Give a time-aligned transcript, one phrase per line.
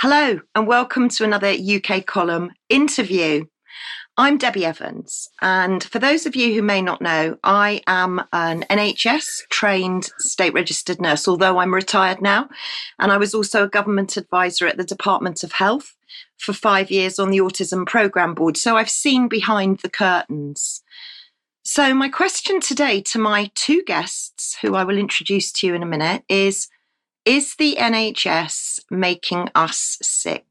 [0.00, 3.46] Hello, and welcome to another UK column interview.
[4.18, 8.66] I'm Debi Evans, and for those of you who may not know, I am an
[8.68, 12.50] NHS trained state registered nurse, although I'm retired now.
[12.98, 15.96] And I was also a government advisor at the Department of Health
[16.36, 18.58] for five years on the Autism Programme Board.
[18.58, 20.82] So I've seen behind the curtains.
[21.64, 25.82] So, my question today to my two guests, who I will introduce to you in
[25.82, 26.68] a minute, is
[27.26, 30.46] is the NHS making us sick?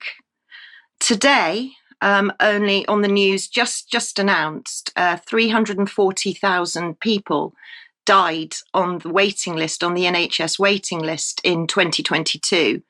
[0.99, 7.55] Today, um, only on the news, just just announced, uh, 340,000 people
[8.05, 12.83] died on the waiting list, on the NHS waiting list in 2022.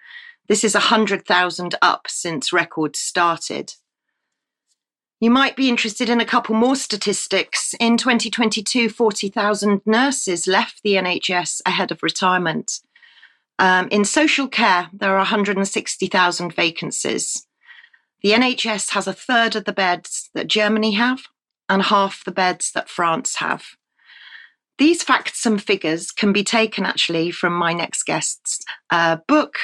[0.47, 3.73] This is 100,000 up since records started.
[5.19, 7.73] You might be interested in a couple more statistics.
[7.79, 12.81] In 2022, 40,000 nurses left the NHS ahead of retirement.
[13.57, 17.47] Um, in social care, there are 160,000 vacancies.
[18.21, 21.21] The NHS has a third of the beds that Germany have
[21.69, 23.65] and half the beds that France have.
[24.77, 29.57] These facts and figures can be taken actually from my next guest's uh, book,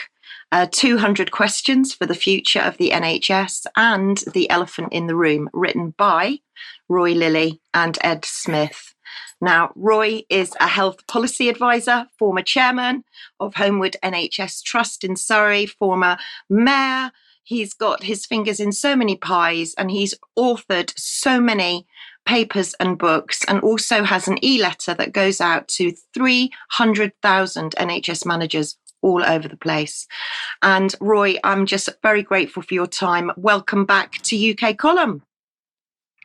[0.53, 5.49] uh, 200 Questions for the Future of the NHS and The Elephant in the Room,
[5.53, 6.39] written by
[6.87, 8.93] Roy Lilley and Ed Smith.
[9.41, 13.03] Now, Roy is a health policy advisor, former chairman
[13.39, 16.17] of Homewood NHS Trust in Surrey, former
[16.47, 17.11] mayor.
[17.43, 21.87] He's got his fingers in so many pies and he's authored so many
[22.23, 28.77] papers and books and also has an e-letter that goes out to 300,000 NHS managers
[29.01, 30.07] all over the place.
[30.61, 33.31] And Roy, I'm just very grateful for your time.
[33.37, 35.23] Welcome back to UK Column.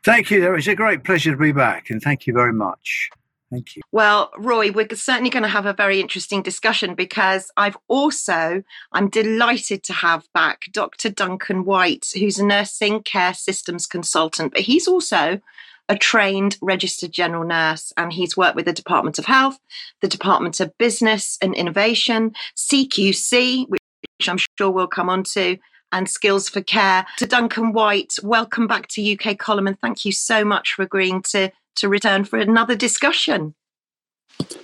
[0.06, 0.54] Thank you.
[0.54, 3.10] It's a great pleasure to be back, and thank you very much.
[3.50, 3.82] Thank you.
[3.90, 8.62] Well, Roy, we're certainly going to have a very interesting discussion because I've also,
[8.92, 11.10] I'm delighted to have back Dr.
[11.10, 15.40] Duncan White, who's a nursing care systems consultant, but he's also
[15.88, 19.58] a trained registered general nurse and he's worked with the Department of Health,
[20.02, 25.58] the Department of Business and Innovation, CQC, which I'm sure we'll come on to,
[25.92, 27.06] and Skills for Care.
[27.18, 31.22] To Duncan White, welcome back to UK Column and thank you so much for agreeing
[31.30, 33.54] to, to return for another discussion.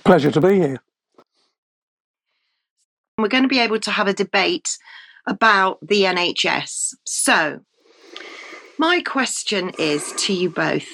[0.03, 0.81] Pleasure to be here.
[3.17, 4.77] We're going to be able to have a debate
[5.27, 6.95] about the NHS.
[7.05, 7.61] So,
[8.77, 10.87] my question is to you both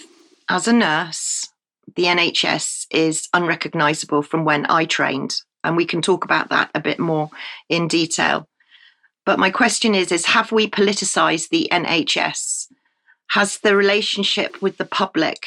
[0.50, 1.48] as a nurse,
[1.96, 6.80] the NHS is unrecognisable from when I trained, and we can talk about that a
[6.80, 7.30] bit more
[7.70, 8.48] in detail.
[9.30, 12.66] But my question is, is have we politicised the NHS?
[13.28, 15.46] Has the relationship with the public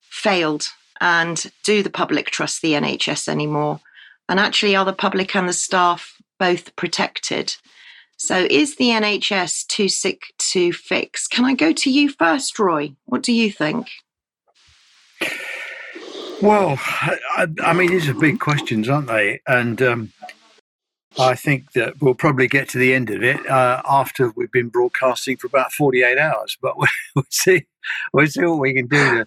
[0.00, 0.68] failed?
[0.98, 3.80] And do the public trust the NHS anymore?
[4.30, 7.56] And actually, are the public and the staff both protected?
[8.16, 11.28] So, is the NHS too sick to fix?
[11.28, 12.94] Can I go to you first, Roy?
[13.04, 13.88] What do you think?
[16.40, 19.42] Well, I, I, mean, these are big questions, aren't they?
[19.46, 20.12] And um,
[21.18, 24.68] I think that we'll probably get to the end of it uh, after we've been
[24.68, 26.56] broadcasting for about 48 hours.
[26.60, 27.66] But we'll, we'll see,
[28.12, 29.26] we'll see what we can do to,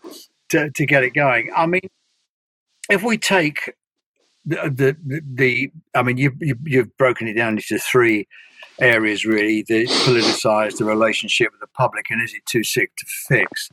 [0.49, 1.51] to, to get it going.
[1.55, 1.89] I mean,
[2.89, 3.73] if we take
[4.45, 8.28] the, the, the I mean, you, you, you've broken it down into three
[8.79, 13.05] areas really the politicized, the relationship with the public, and is it too sick to
[13.28, 13.69] fix?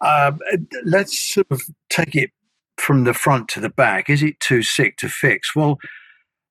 [0.00, 0.38] Um,
[0.84, 2.30] let's sort of take it
[2.76, 4.08] from the front to the back.
[4.08, 5.56] Is it too sick to fix?
[5.56, 5.78] Well,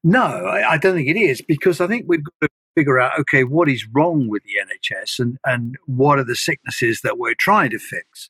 [0.08, 3.20] no, I, I don't think it is because I think we've got to figure out
[3.20, 7.36] okay, what is wrong with the NHS and, and what are the sicknesses that we're
[7.38, 8.30] trying to fix?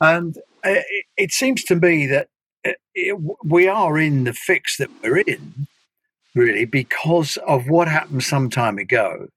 [0.00, 2.28] And uh, it, it seems to me that
[2.66, 5.66] uh, it, it, we are in the fix that we're in,
[6.34, 9.28] really, because of what happened some time ago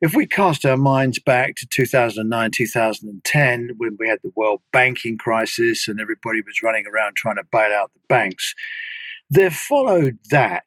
[0.00, 5.16] if we cast our minds back to 2009, 2010, when we had the world banking
[5.16, 8.54] crisis and everybody was running around trying to bail out the banks,
[9.30, 10.66] there followed that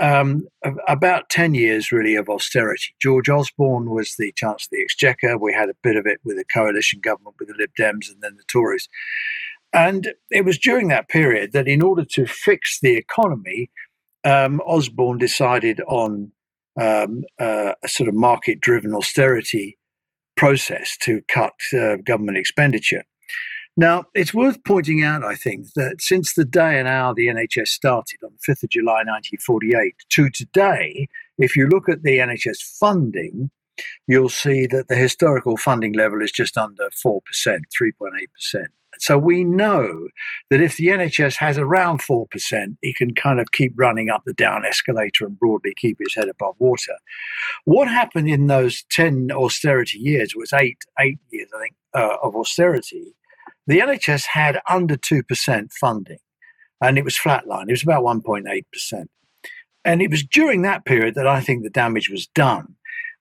[0.00, 0.48] um,
[0.88, 2.94] about 10 years really of austerity.
[3.00, 5.38] George Osborne was the Chancellor of the Exchequer.
[5.38, 8.22] We had a bit of it with a coalition government with the Lib Dems and
[8.22, 8.88] then the Tories.
[9.72, 13.70] And it was during that period that, in order to fix the economy,
[14.24, 16.32] um, Osborne decided on
[16.80, 19.78] um, uh, a sort of market driven austerity
[20.36, 23.04] process to cut uh, government expenditure.
[23.76, 27.68] Now, it's worth pointing out, I think, that since the day and hour the NHS
[27.68, 31.08] started on the 5th of July 1948 to today,
[31.38, 33.50] if you look at the NHS funding,
[34.06, 38.66] you'll see that the historical funding level is just under 4%, 3.8%.
[38.98, 40.08] So we know
[40.50, 42.26] that if the NHS has around 4%,
[42.82, 46.28] it can kind of keep running up the down escalator and broadly keep its head
[46.28, 46.96] above water.
[47.64, 52.36] What happened in those 10 austerity years was eight, eight years, I think, uh, of
[52.36, 53.14] austerity.
[53.70, 56.18] The NHS had under 2% funding
[56.80, 57.68] and it was flatline.
[57.68, 59.04] It was about 1.8%.
[59.84, 62.74] And it was during that period that I think the damage was done.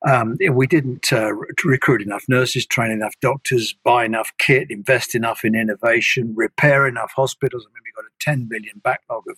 [0.07, 5.45] Um, we didn't uh, recruit enough nurses, train enough doctors, buy enough kit, invest enough
[5.45, 7.67] in innovation, repair enough hospitals.
[7.67, 9.37] I mean, we've got a 10 billion backlog of,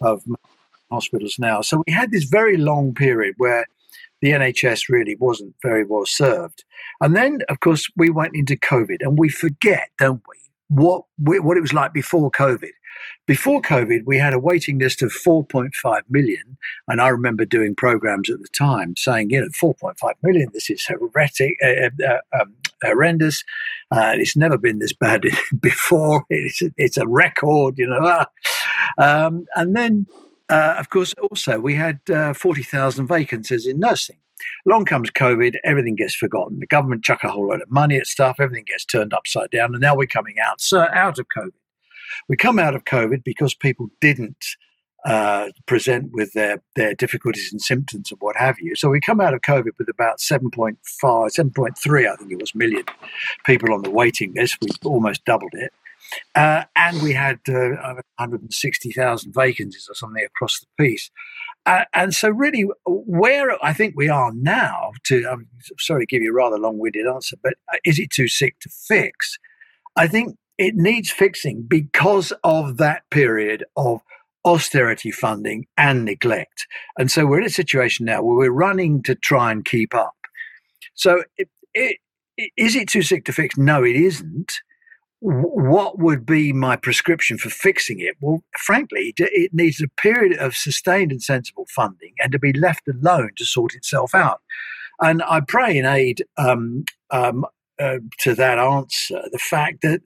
[0.00, 0.22] of
[0.92, 1.60] hospitals now.
[1.60, 3.66] So we had this very long period where
[4.22, 6.64] the NHS really wasn't very well served.
[7.00, 10.36] And then, of course, we went into COVID, and we forget, don't we,
[10.68, 12.70] what what it was like before COVID.
[13.26, 16.56] Before COVID, we had a waiting list of 4.5 million.
[16.88, 20.86] And I remember doing programs at the time saying, you know, 4.5 million, this is
[20.86, 23.42] heretic, uh, uh, uh, um, horrendous.
[23.90, 25.24] Uh, it's never been this bad
[25.60, 26.24] before.
[26.30, 28.00] It's it's a record, you know.
[28.02, 28.26] Ah.
[28.98, 30.06] Um, and then,
[30.48, 34.16] uh, of course, also we had uh, 40,000 vacancies in nursing.
[34.66, 36.60] Along comes COVID, everything gets forgotten.
[36.60, 39.74] The government chuck a whole load of money at stuff, everything gets turned upside down,
[39.74, 41.52] and now we're coming out so out of COVID.
[42.28, 44.44] We come out of COVID because people didn't
[45.06, 48.74] uh, present with their, their difficulties and symptoms and what have you.
[48.74, 52.84] So we come out of COVID with about 7.5, 7.3, I think it was, million
[53.44, 54.58] people on the waiting list.
[54.60, 55.72] We've almost doubled it.
[56.34, 61.10] Uh, and we had uh, 160,000 vacancies or something across the piece.
[61.64, 65.48] Uh, and so, really, where I think we are now, to I'm
[65.78, 68.60] sorry to give you a rather long winded answer, but uh, is it too sick
[68.60, 69.38] to fix?
[69.96, 74.00] I think it needs fixing because of that period of
[74.44, 76.66] austerity funding and neglect.
[76.96, 80.14] And so we're in a situation now where we're running to try and keep up.
[80.94, 81.98] So it, it,
[82.56, 83.58] is it too sick to fix?
[83.58, 84.60] No, it isn't.
[85.20, 88.16] What would be my prescription for fixing it?
[88.20, 92.86] Well, frankly, it needs a period of sustained and sensible funding and to be left
[92.86, 94.42] alone to sort itself out.
[95.00, 97.44] And I pray in aid um, um,
[97.78, 100.00] uh, to that answer the fact that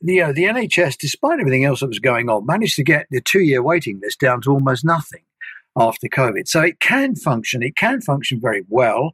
[0.00, 3.20] the, uh, the NHS, despite everything else that was going on, managed to get the
[3.20, 5.22] two year waiting list down to almost nothing
[5.76, 6.48] after COVID.
[6.48, 7.62] So it can function.
[7.62, 9.12] It can function very well.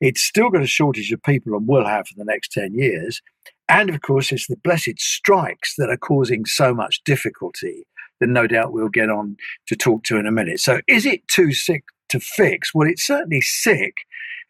[0.00, 3.20] It's still got a shortage of people and will have for the next 10 years.
[3.68, 7.86] And of course, it's the blessed strikes that are causing so much difficulty
[8.20, 10.60] that no doubt we'll get on to talk to in a minute.
[10.60, 12.74] So is it too sick to fix?
[12.74, 13.94] Well, it's certainly sick.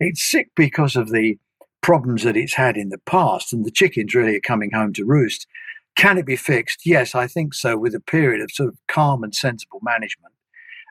[0.00, 1.38] It's sick because of the
[1.80, 5.04] problems that it's had in the past, and the chickens really are coming home to
[5.04, 5.46] roost.
[5.96, 6.80] Can it be fixed?
[6.84, 10.34] Yes, I think so, with a period of sort of calm and sensible management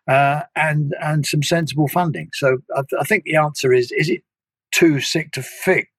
[0.08, 2.30] uh, and and some sensible funding.
[2.34, 4.24] So I, I think the answer is: is it
[4.72, 5.90] too sick to fix?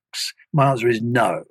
[0.53, 1.45] My answer is no.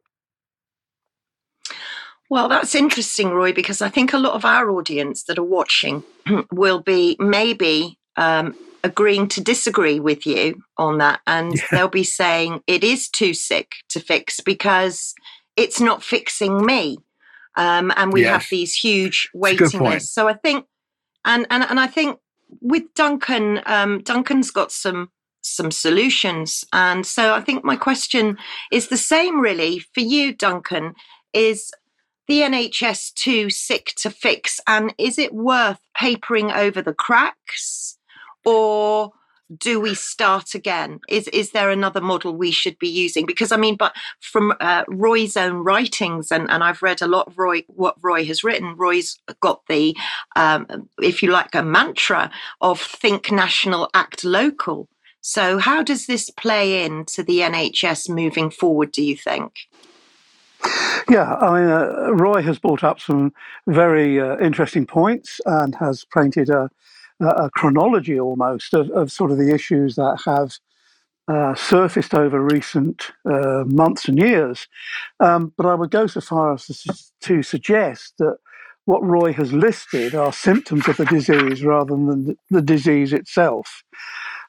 [2.34, 6.04] Well, that's interesting, Roy, because I think a lot of our audience that are watching
[6.52, 11.20] will be maybe um, agreeing to disagree with you on that.
[11.28, 11.62] And yeah.
[11.70, 15.14] they'll be saying it is too sick to fix because
[15.56, 16.98] it's not fixing me.
[17.56, 18.32] Um, and we yes.
[18.32, 20.12] have these huge waiting lists.
[20.12, 20.66] So I think,
[21.26, 22.18] and, and, and I think
[22.62, 25.12] with Duncan, um, Duncan's got some
[25.46, 26.66] some solutions.
[26.74, 28.40] And so I think my question
[28.72, 30.94] is the same really for you, Duncan,
[31.34, 31.70] is
[32.28, 34.60] the NHS too sick to fix?
[34.68, 37.98] And is it worth papering over the cracks?
[38.46, 39.12] or
[39.56, 41.00] do we start again?
[41.10, 43.26] Is is there another model we should be using?
[43.26, 47.28] Because I mean, but from uh, Roy's own writings, and, and I've read a lot
[47.28, 48.76] of Roy what Roy has written.
[48.76, 49.96] Roy's got the,
[50.36, 52.32] um, if you like, a mantra
[52.62, 54.88] of think national, act local.
[55.22, 58.92] So how does this play into the NHS moving forward?
[58.92, 59.54] Do you think?
[61.10, 63.34] Yeah, I mean, uh, Roy has brought up some
[63.68, 66.70] very uh, interesting points and has painted a
[67.20, 70.58] a chronology almost of, of sort of the issues that have
[71.28, 74.68] uh, surfaced over recent uh, months and years.
[75.20, 76.86] Um, but I would go so far as
[77.22, 78.38] to, suggest that
[78.86, 83.84] what Roy has listed are symptoms of the disease rather than the, the, disease itself.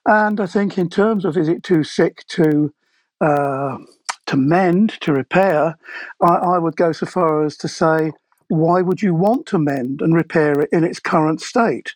[0.06, 2.74] And I think, in terms of is it too sick to
[3.20, 3.78] uh,
[4.26, 5.76] to mend, to repair,
[6.22, 8.12] I, I would go so far as to say,
[8.48, 11.92] why would you want to mend and repair it in its current state?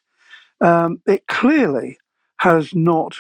[0.62, 1.98] um, it clearly
[2.40, 3.18] has not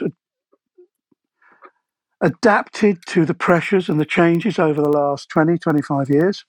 [2.22, 6.46] adapted to the pressures and the changes over the last 20, 25 years.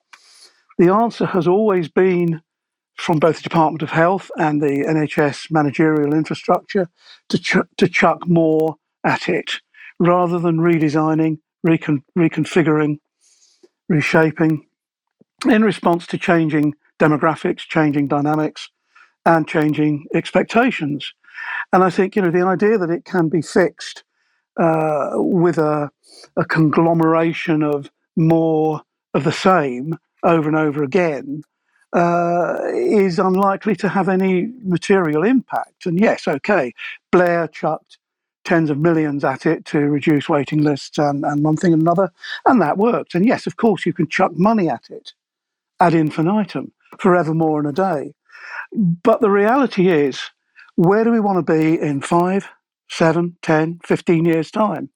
[0.79, 2.41] The answer has always been
[2.97, 6.89] from both the Department of Health and the NHS managerial infrastructure
[7.29, 9.61] to, ch- to chuck more at it
[9.99, 12.99] rather than redesigning, recon- reconfiguring,
[13.87, 14.65] reshaping
[15.49, 18.69] in response to changing demographics, changing dynamics,
[19.25, 21.13] and changing expectations.
[21.71, 24.03] And I think, you know, the idea that it can be fixed
[24.59, 25.91] uh, with a,
[26.35, 28.81] a conglomeration of more
[29.13, 31.43] of the same over and over again
[31.93, 35.85] uh, is unlikely to have any material impact.
[35.85, 36.73] And yes, okay,
[37.11, 37.98] Blair chucked
[38.49, 42.11] tens of millions at it to reduce waiting lists and, and one thing and another,
[42.47, 43.13] and that worked.
[43.13, 45.13] And yes, of course, you can chuck money at it
[45.79, 48.13] ad infinitum, forevermore and a day.
[48.73, 50.19] But the reality is,
[50.75, 52.49] where do we want to be in five,
[52.89, 54.89] seven, 10, 15 years' time?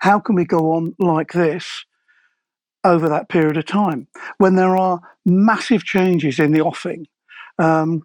[0.00, 1.84] How can we go on like this
[2.84, 4.08] over that period of time
[4.38, 7.06] when there are massive changes in the offing?
[7.58, 8.02] Um,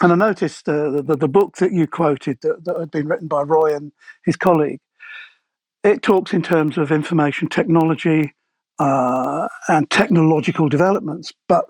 [0.00, 3.28] and I noticed uh, the, the book that you quoted that, that had been written
[3.28, 3.92] by Roy and
[4.24, 4.80] his colleague,
[5.84, 8.34] it talks in terms of information technology
[8.78, 11.32] uh, and technological developments.
[11.48, 11.66] But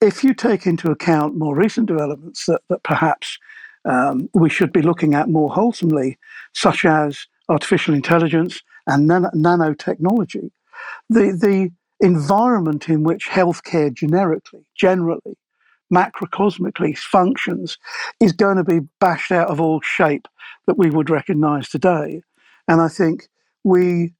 [0.00, 3.38] if you take into account more recent developments that, that perhaps
[3.84, 6.18] um, we should be looking at more wholesomely,
[6.54, 10.50] such as artificial intelligence and nan- nanotechnology,
[11.08, 11.70] the, the
[12.00, 15.36] environment in which healthcare generically, generally,
[15.92, 17.78] macrocosmically functions
[18.20, 20.28] is going to be bashed out of all shape
[20.66, 22.22] that we would recognize today.
[22.66, 23.28] And I think
[23.64, 24.14] we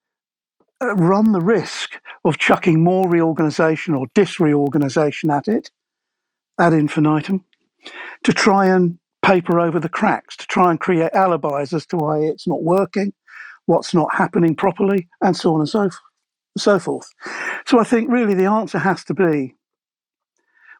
[0.82, 5.70] uh, run the risk of chucking more reorganization or disreorganization at it
[6.58, 7.44] ad infinitum
[8.24, 12.18] to try and paper over the cracks, to try and create alibis as to why
[12.18, 13.12] it's not working,
[13.66, 15.90] what's not happening properly, and so on and so,
[16.56, 17.08] so forth.
[17.66, 19.54] So I think really the answer has to be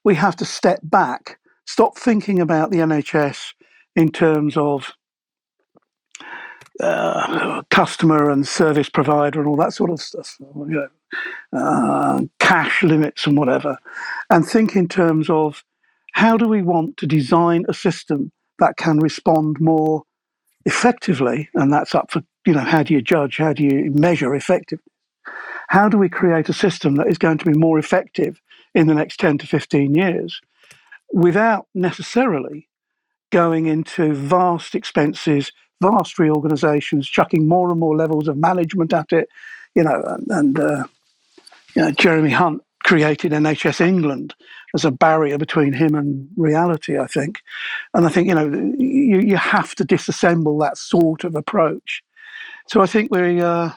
[0.08, 3.52] we have to step back, stop thinking about the NHS
[3.94, 4.94] in terms of
[6.80, 10.88] uh, customer and service provider and all that sort of stuff, you
[11.52, 13.76] know, uh, cash limits and whatever,
[14.30, 15.62] and think in terms of
[16.14, 20.04] how do we want to design a system that can respond more
[20.64, 24.34] effectively, and that's up for you know how do you judge, how do you measure
[24.34, 24.86] effectiveness?
[25.68, 28.40] How do we create a system that is going to be more effective
[28.74, 30.40] in the next 10 to 15 years
[31.12, 32.68] without necessarily
[33.30, 39.28] going into vast expenses, vast reorganizations, chucking more and more levels of management at it,
[39.74, 40.84] you know, and, and uh,
[41.74, 44.34] you know, Jeremy Hunt created NHS England
[44.74, 47.40] as a barrier between him and reality, I think.
[47.94, 48.48] And I think, you know,
[48.78, 52.02] you, you have to disassemble that sort of approach.
[52.68, 53.70] So I think we, uh,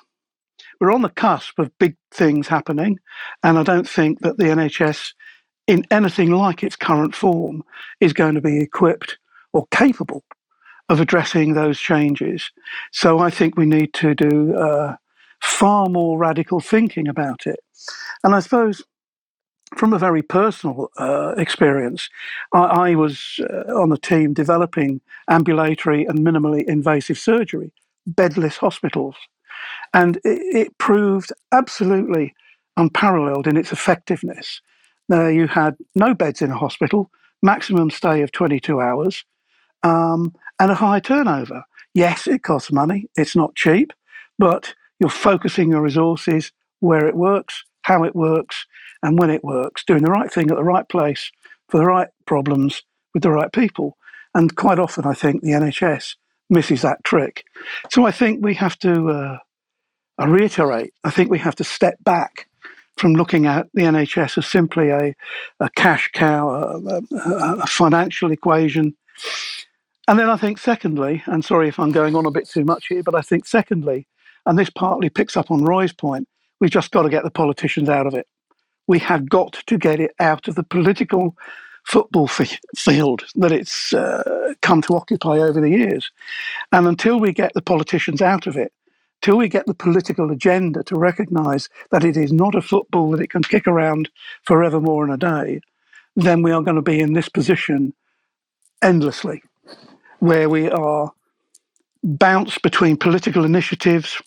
[0.81, 2.99] we're on the cusp of big things happening.
[3.43, 5.13] And I don't think that the NHS,
[5.67, 7.63] in anything like its current form,
[8.01, 9.19] is going to be equipped
[9.53, 10.23] or capable
[10.89, 12.51] of addressing those changes.
[12.91, 14.95] So I think we need to do uh,
[15.41, 17.59] far more radical thinking about it.
[18.23, 18.83] And I suppose
[19.77, 22.09] from a very personal uh, experience,
[22.53, 27.71] I, I was uh, on the team developing ambulatory and minimally invasive surgery,
[28.07, 29.15] bedless hospitals.
[29.93, 32.33] And it, it proved absolutely
[32.77, 34.61] unparalleled in its effectiveness.
[35.09, 39.25] There, you had no beds in a hospital, maximum stay of 22 hours,
[39.83, 41.63] um, and a high turnover.
[41.93, 43.91] Yes, it costs money, it's not cheap,
[44.39, 48.65] but you're focusing your resources where it works, how it works,
[49.03, 51.31] and when it works, doing the right thing at the right place
[51.67, 53.97] for the right problems with the right people.
[54.33, 56.15] And quite often, I think the NHS
[56.49, 57.43] misses that trick.
[57.91, 59.37] So I think we have to, uh,
[60.17, 62.47] I reiterate, I think we have to step back
[62.97, 65.15] from looking at the NHS as simply a,
[65.59, 68.95] a cash cow, a, a, a financial equation
[70.07, 72.87] and then I think, secondly, and sorry if I'm going on a bit too much
[72.89, 74.07] here, but I think, secondly,
[74.45, 76.29] and this partly picks up on Roy's point,
[76.61, 78.27] we've just got to get the politicians out of it.
[78.87, 81.35] We have got to get it out of the political
[81.87, 86.11] football f- field that it's uh, come to occupy over the years.
[86.71, 88.73] And until we get the politicians out of it,
[89.21, 93.21] till we get the political agenda to recognise that it is not a football that
[93.21, 94.09] it can kick around
[94.43, 95.61] forevermore in a day,
[96.15, 97.93] then we are going to be in this position
[98.81, 99.41] endlessly
[100.19, 101.11] where we are
[102.03, 104.21] bounced between political initiatives,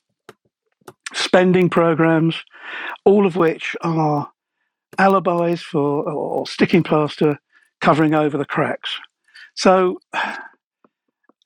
[1.12, 2.42] spending programs,
[3.04, 4.30] all of which are
[4.98, 7.38] alibis for or sticking plaster
[7.80, 8.98] covering over the cracks.
[9.54, 10.00] So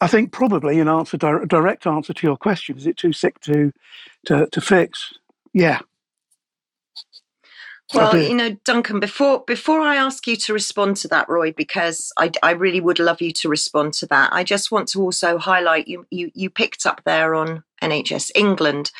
[0.01, 3.73] I think probably an answer, direct answer to your question, is it too sick to,
[4.27, 5.15] to, to fix?
[5.53, 5.81] Yeah.
[7.95, 12.13] Well, you know, Duncan, before before I ask you to respond to that, Roy, because
[12.19, 14.31] I, I really would love you to respond to that.
[14.31, 18.91] I just want to also highlight you you you picked up there on NHS England,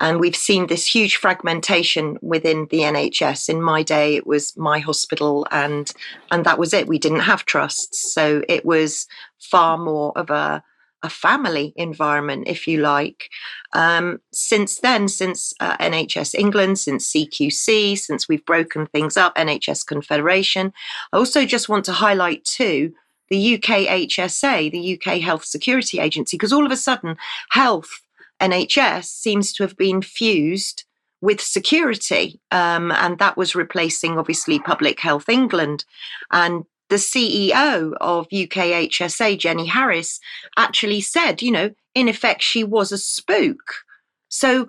[0.00, 3.48] and we've seen this huge fragmentation within the NHS.
[3.48, 5.92] In my day, it was my hospital, and
[6.30, 6.88] and that was it.
[6.88, 9.06] We didn't have trusts, so it was
[9.38, 10.62] far more of a
[11.02, 13.30] a family environment, if you like.
[13.72, 19.86] Um, since then, since uh, NHS England, since CQC, since we've broken things up, NHS
[19.86, 20.72] Confederation,
[21.12, 22.92] I also just want to highlight too
[23.30, 27.16] the UK HSA, the UK Health Security Agency, because all of a sudden,
[27.50, 28.02] health
[28.40, 30.84] NHS seems to have been fused
[31.20, 32.40] with security.
[32.50, 35.84] Um, and that was replacing, obviously, Public Health England.
[36.30, 40.20] And the CEO of UKHSA, Jenny Harries,
[40.56, 43.84] actually said, you know, in effect, she was a spook.
[44.28, 44.68] So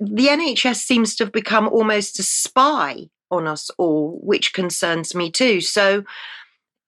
[0.00, 5.30] the NHS seems to have become almost a spy on us all, which concerns me
[5.30, 5.60] too.
[5.60, 6.04] So,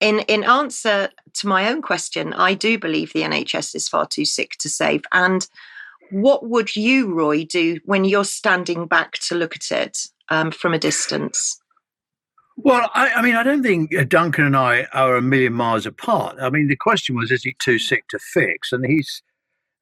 [0.01, 4.25] in, in answer to my own question, I do believe the NHS is far too
[4.25, 5.03] sick to save.
[5.12, 5.47] And
[6.12, 10.75] what would you, Roy, do when you're standing back to look at it um, from
[10.75, 11.59] a distance?
[12.57, 15.87] Well, I, I, mean, I don't think uh, Duncan and I are a million miles
[15.87, 16.37] apart.
[16.40, 18.73] I mean, the question was, is he too sick to fix?
[18.73, 19.23] And he's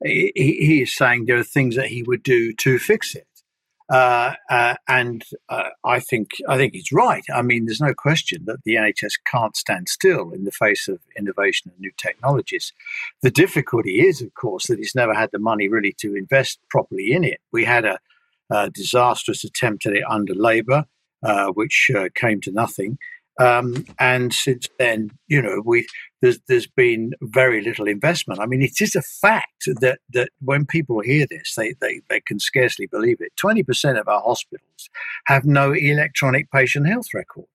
[0.02, 3.26] he, he is saying there are things that he would do to fix it.
[3.90, 7.24] Uh, uh, and uh, I think I think he's right.
[7.34, 11.00] I mean, there's no question that the NHS can't stand still in the face of
[11.18, 12.72] innovation and new technologies.
[13.22, 17.12] The difficulty is, of course, that he's never had the money really to invest properly
[17.12, 17.40] in it.
[17.50, 17.98] We had a,
[18.48, 20.84] a disastrous attempt at it under Labour.
[21.22, 22.96] Uh, which uh, came to nothing.
[23.40, 25.86] Um, and since then, you know, we
[26.20, 28.38] there's there's been very little investment.
[28.38, 32.20] I mean, it is a fact that that when people hear this, they they, they
[32.20, 33.32] can scarcely believe it.
[33.36, 34.90] Twenty percent of our hospitals
[35.24, 37.46] have no electronic patient health record.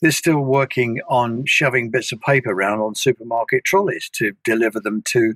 [0.00, 5.00] They're still working on shoving bits of paper around on supermarket trolleys to deliver them
[5.12, 5.34] to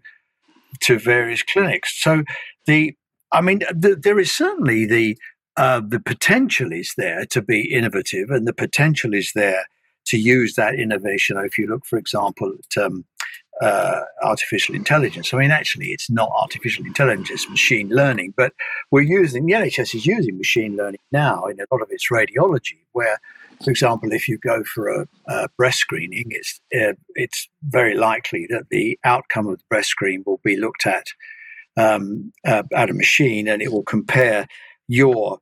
[0.81, 2.03] to various clinics.
[2.03, 2.25] So
[2.67, 2.97] the
[3.31, 5.17] I mean, the, there is certainly the
[5.57, 9.67] uh, the potential is there to be innovative, and the potential is there
[10.07, 11.37] to use that innovation.
[11.39, 13.05] If you look, for example, at um,
[13.61, 18.35] uh, artificial intelligence, I mean, actually, it's not artificial intelligence; it's machine learning.
[18.37, 18.53] But
[18.91, 22.81] we're using the NHS is using machine learning now in a lot of its radiology,
[22.93, 23.19] where
[23.63, 28.47] for example, if you go for a, a breast screening, it's uh, it's very likely
[28.51, 31.07] that the outcome of the breast screen will be looked at
[31.77, 34.47] um, uh, at a machine, and it will compare
[34.89, 35.39] your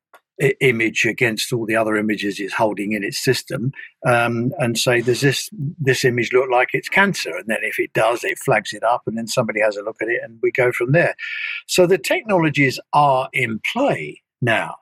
[0.60, 3.72] image against all the other images it's holding in its system
[4.06, 5.48] um, and say does this
[5.80, 7.30] this image look like it's cancer?
[7.36, 10.02] And then if it does it flags it up and then somebody has a look
[10.02, 11.14] at it and we go from there.
[11.66, 14.76] So the technologies are in play now.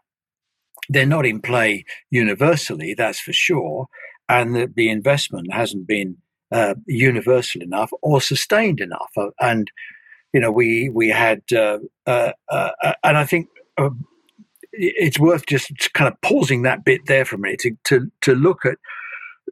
[0.89, 3.87] They're not in play universally that's for sure
[4.29, 6.17] and the, the investment hasn't been
[6.53, 9.11] uh, universal enough or sustained enough.
[9.17, 9.71] Uh, and
[10.33, 13.91] you know we we had uh, uh, uh and i think uh,
[14.73, 18.35] it's worth just kind of pausing that bit there for a minute to to, to
[18.35, 18.79] look at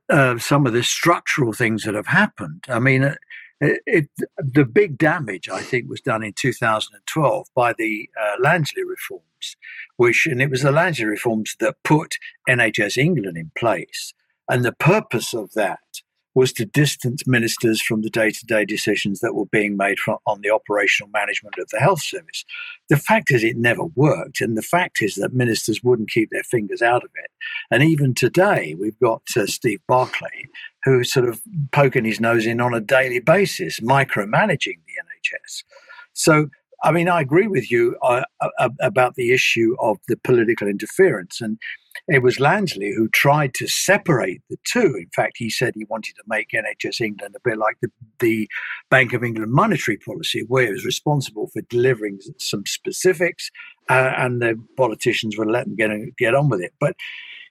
[0.08, 2.64] uh, some of the structural things that have happened.
[2.68, 3.16] I mean, uh,
[3.60, 8.84] it, it, the big damage I think was done in 2012 by the uh, Lansley
[8.86, 9.56] reforms,
[9.96, 12.16] which and it was the Lansley reforms that put
[12.48, 14.14] NHS England in place,
[14.48, 15.80] and the purpose of that
[16.38, 20.18] was to distance ministers from the day to day decisions that were being made from,
[20.24, 22.44] on the operational management of the health service.
[22.88, 24.40] The fact is, it never worked.
[24.40, 27.32] And the fact is that ministers wouldn't keep their fingers out of it.
[27.72, 30.46] And even today, we've got uh, Steve Barclay,
[30.84, 31.40] who's sort of
[31.72, 35.64] poking his nose in on a daily basis, micromanaging the NHS.
[36.12, 36.50] So
[36.84, 38.22] I mean, I agree with you uh,
[38.80, 41.40] about the issue of the political interference.
[41.40, 41.58] And
[42.06, 44.94] it was Lansley who tried to separate the two.
[44.96, 48.48] In fact, he said he wanted to make NHS England a bit like the, the
[48.90, 53.50] Bank of England monetary policy, where it was responsible for delivering some specifics
[53.88, 56.74] uh, and the politicians would let them get, get on with it.
[56.80, 56.96] But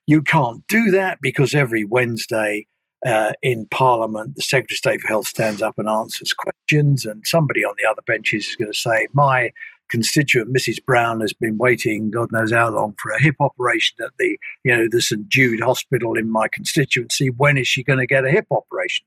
[0.06, 2.68] you can't do that because every Wednesday,
[3.06, 7.22] uh, in Parliament, the Secretary of State for Health stands up and answers questions, and
[7.26, 9.52] somebody on the other benches is going to say, "My
[9.90, 10.84] constituent Mrs.
[10.84, 14.76] Brown has been waiting God knows how long for a hip operation at the you
[14.76, 17.30] know the St Jude Hospital in my constituency.
[17.30, 19.06] When is she going to get a hip operation?"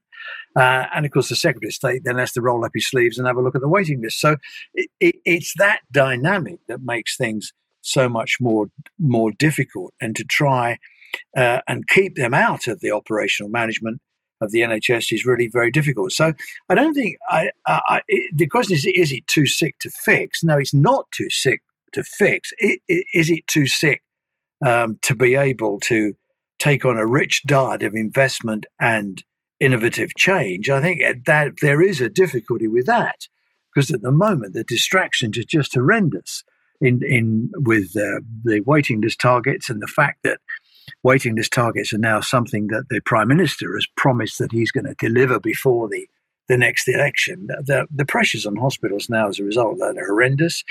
[0.56, 3.18] Uh, and of course, the Secretary of State then has to roll up his sleeves
[3.18, 4.20] and have a look at the waiting list.
[4.20, 4.36] So
[4.74, 8.66] it, it, it's that dynamic that makes things so much more
[8.98, 10.78] more difficult, and to try
[11.36, 14.00] uh, and keep them out of the operational management
[14.40, 16.12] of the NHS is really very difficult.
[16.12, 16.32] So
[16.68, 20.42] I don't think I, I, the question is: Is it too sick to fix?
[20.42, 22.52] No, it's not too sick to fix.
[22.58, 24.02] It, it, is it too sick
[24.64, 26.14] um, to be able to
[26.58, 29.24] take on a rich diet of investment and
[29.60, 33.28] innovative change, I think that there is a difficulty with that
[33.72, 36.42] because at the moment the distractions are just horrendous
[36.80, 40.40] in in with uh, the waiting list targets and the fact that
[41.02, 44.86] waiting list targets are now something that the prime minister has promised that he's going
[44.86, 46.06] to deliver before the
[46.50, 47.46] the next election.
[47.46, 50.64] The, the pressures on hospitals now as a result of that are horrendous.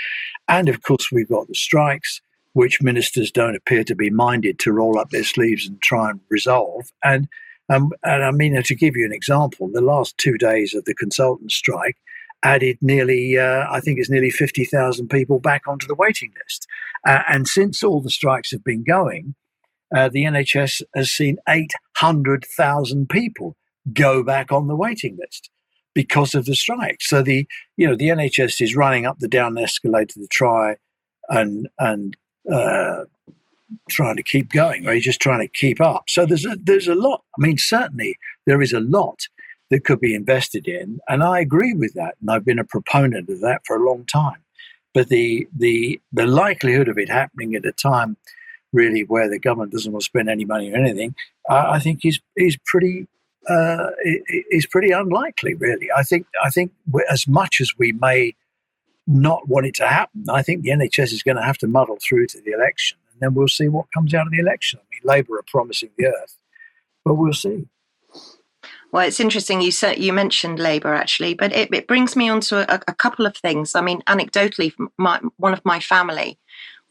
[0.46, 2.20] And of course, we've got the strikes,
[2.52, 6.20] which ministers don't appear to be minded to roll up their sleeves and try and
[6.28, 6.92] resolve.
[7.02, 7.28] And,
[7.70, 10.94] um, and I mean, to give you an example, the last two days of the
[10.94, 11.96] consultant strike
[12.42, 16.66] added nearly, uh, I think it's nearly 50,000 people back onto the waiting list.
[17.06, 19.34] Uh, and since all the strikes have been going,
[19.94, 23.56] uh, the NHS has seen 800,000 people
[23.92, 25.50] go back on the waiting list
[25.94, 26.98] because of the strike.
[27.00, 30.76] So the you know the NHS is running up the down escalator to try
[31.28, 32.16] and and
[32.52, 33.04] uh,
[33.88, 36.04] trying to keep going, or just trying to keep up.
[36.08, 37.22] So there's a, there's a lot.
[37.38, 39.28] I mean, certainly there is a lot
[39.70, 43.28] that could be invested in, and I agree with that, and I've been a proponent
[43.28, 44.42] of that for a long time.
[44.92, 48.16] But the the the likelihood of it happening at a time
[48.72, 51.14] really where the government doesn't want to spend any money or anything,
[51.48, 53.06] uh, I think is is pretty
[53.48, 53.90] uh,
[54.50, 55.88] is pretty unlikely, really.
[55.96, 56.72] I think I think
[57.10, 58.34] as much as we may
[59.06, 61.98] not want it to happen, I think the NHS is going to have to muddle
[62.06, 64.80] through to the election, and then we'll see what comes out of the election.
[64.80, 66.36] I mean, Labour are promising the earth,
[67.04, 67.66] but we'll see.
[68.92, 72.40] Well, it's interesting you said you mentioned Labour actually, but it, it brings me on
[72.42, 73.76] to a, a, couple of things.
[73.76, 76.39] I mean, anecdotally, my, one of my family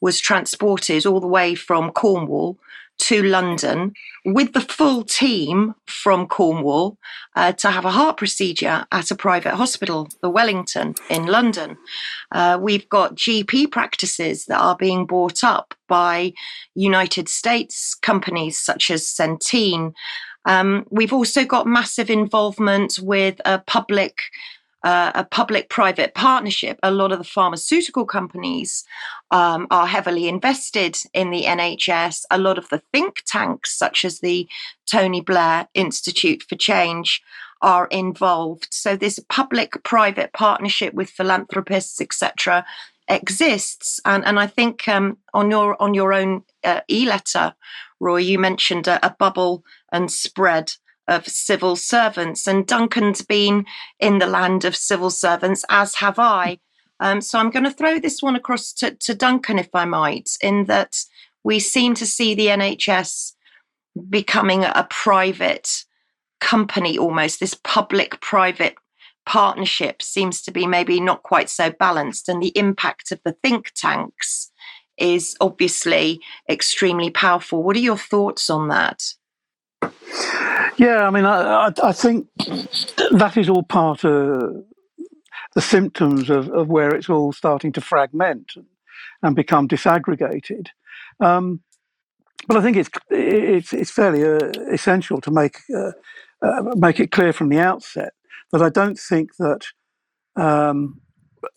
[0.02, 2.58] was transported all the way from Cornwall
[3.00, 3.94] to London
[4.26, 6.98] with the full team from Cornwall
[7.36, 11.78] uh, to have a heart procedure at a private hospital, the Wellington in London.
[12.32, 16.34] Uh, we've got GP practices that are being bought up by
[16.76, 19.94] United States companies such as Centene.
[20.46, 24.18] Um, we've also got massive involvement with a public
[24.84, 28.86] uh, a public private partnership, a lot of the pharmaceutical companies
[29.32, 32.24] um, are heavily invested in the NHS.
[32.32, 34.48] A lot of the think tanks, such as the
[34.90, 37.22] Tony Blair Institute for Change,
[37.62, 38.70] are involved.
[38.72, 42.66] So this public private partnership with philanthropists, etc.,
[43.10, 44.00] exists.
[44.06, 47.54] And, and I think um, on your on your own uh, e-letter,
[48.00, 50.74] Roy, you mentioned a, a bubble and spread
[51.10, 52.48] of civil servants.
[52.48, 53.66] And Duncan's been
[54.00, 56.60] in the land of civil servants, as have I.
[57.02, 60.30] Um, so I'm going to throw this one across to, to Duncan, if I might,
[60.42, 60.98] in that
[61.44, 63.34] we seem to see the NHS
[64.10, 65.86] becoming a private
[66.40, 67.40] company almost.
[67.40, 68.76] This public private
[69.26, 72.30] partnership seems to be maybe not quite so balanced.
[72.30, 74.52] And the impact of the think tanks
[74.98, 76.20] is obviously
[76.50, 77.64] extremely powerful.
[77.64, 79.02] What are your thoughts on that?
[80.78, 82.28] Yeah, I mean, I, I, think
[83.12, 84.64] that is all part of
[85.54, 88.54] the symptoms of, of where it's all starting to fragment
[89.22, 90.68] and become disaggregated.
[91.20, 91.62] Um,
[92.48, 95.92] but I think it's it's it's fairly uh, essential to make uh,
[96.42, 98.14] uh, make it clear from the outset
[98.52, 99.66] that I don't think that
[100.36, 101.02] um,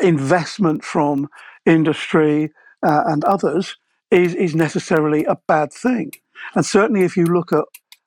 [0.00, 1.28] investment from
[1.64, 2.50] industry
[2.82, 3.76] uh, and others
[4.10, 6.12] is is necessarily a bad thing.
[6.54, 7.64] And certainly, if you look at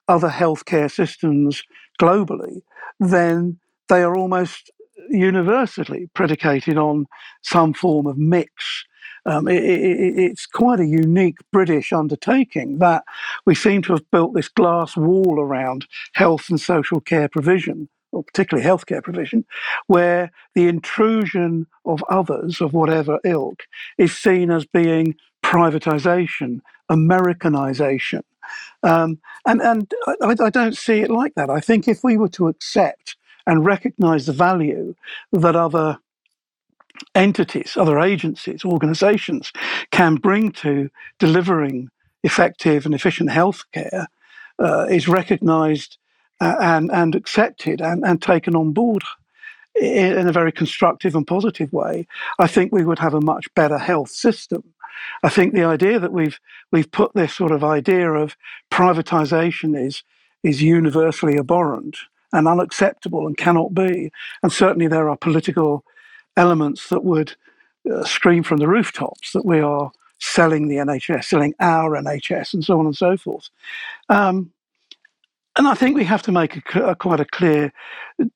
[0.08, 1.64] other healthcare systems
[2.00, 2.62] globally,
[3.00, 4.72] then they are almost
[5.10, 7.06] universally predicated on
[7.42, 8.86] some form of mix.
[9.26, 13.04] Um, it, it, it's quite a unique British undertaking that
[13.46, 18.24] we seem to have built this glass wall around health and social care provision, or
[18.24, 19.44] particularly healthcare provision,
[19.88, 23.64] where the intrusion of others of whatever ilk
[23.98, 25.16] is seen as being
[25.52, 28.24] privatization, Americanization,
[28.84, 31.50] um, and and I, I don't see it like that.
[31.50, 33.16] I think if we were to accept
[33.48, 34.96] and recognize the value
[35.32, 36.00] that other
[37.14, 39.52] entities, other agencies, organizations
[39.92, 41.90] can bring to delivering
[42.24, 44.08] effective and efficient healthcare
[44.60, 45.98] uh, is recognized
[46.42, 49.04] uh, and, and accepted and, and taken on board
[49.76, 52.08] in a very constructive and positive way,
[52.40, 54.64] I think we would have a much better health system.
[55.24, 56.40] I think the idea that we've
[56.72, 58.36] we've put this sort of idea of
[58.72, 60.04] privatization is
[60.44, 61.98] is universally abhorrent
[62.32, 64.12] and unacceptable and cannot be.
[64.44, 65.84] And certainly there are political
[66.38, 67.36] elements that would
[67.92, 72.64] uh, scream from the rooftops that we are selling the NHS, selling our NHS, and
[72.64, 73.50] so on and so forth.
[74.10, 74.52] Um,
[75.58, 77.72] and I think we have to make a, a, quite a clear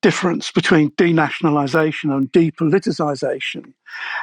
[0.00, 3.74] difference between denationalisation and depoliticisation.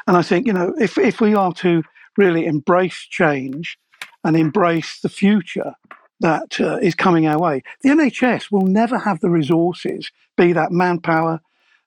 [0.07, 1.83] And I think, you know, if, if we are to
[2.17, 3.77] really embrace change
[4.23, 5.73] and embrace the future
[6.19, 7.63] that uh, is coming our way.
[7.81, 11.41] The NHS will never have the resources, be that manpower,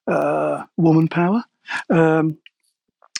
[0.07, 1.43] uh, woman power,
[1.89, 2.37] um,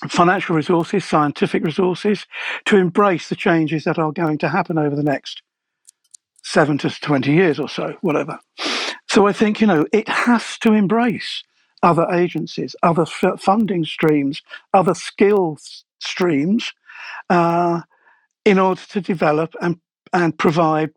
[0.10, 2.26] financial resources, scientific resources,
[2.66, 5.42] to embrace the changes that are going to happen over the next
[6.44, 8.40] seven to 20 years or so, whatever.
[9.10, 11.44] So I think, you know, it has to embrace
[11.84, 14.42] other agencies, other f- funding streams,
[14.74, 16.74] other skills streams
[17.30, 17.82] uh,
[18.46, 19.80] in order to develop and,
[20.14, 20.92] and provide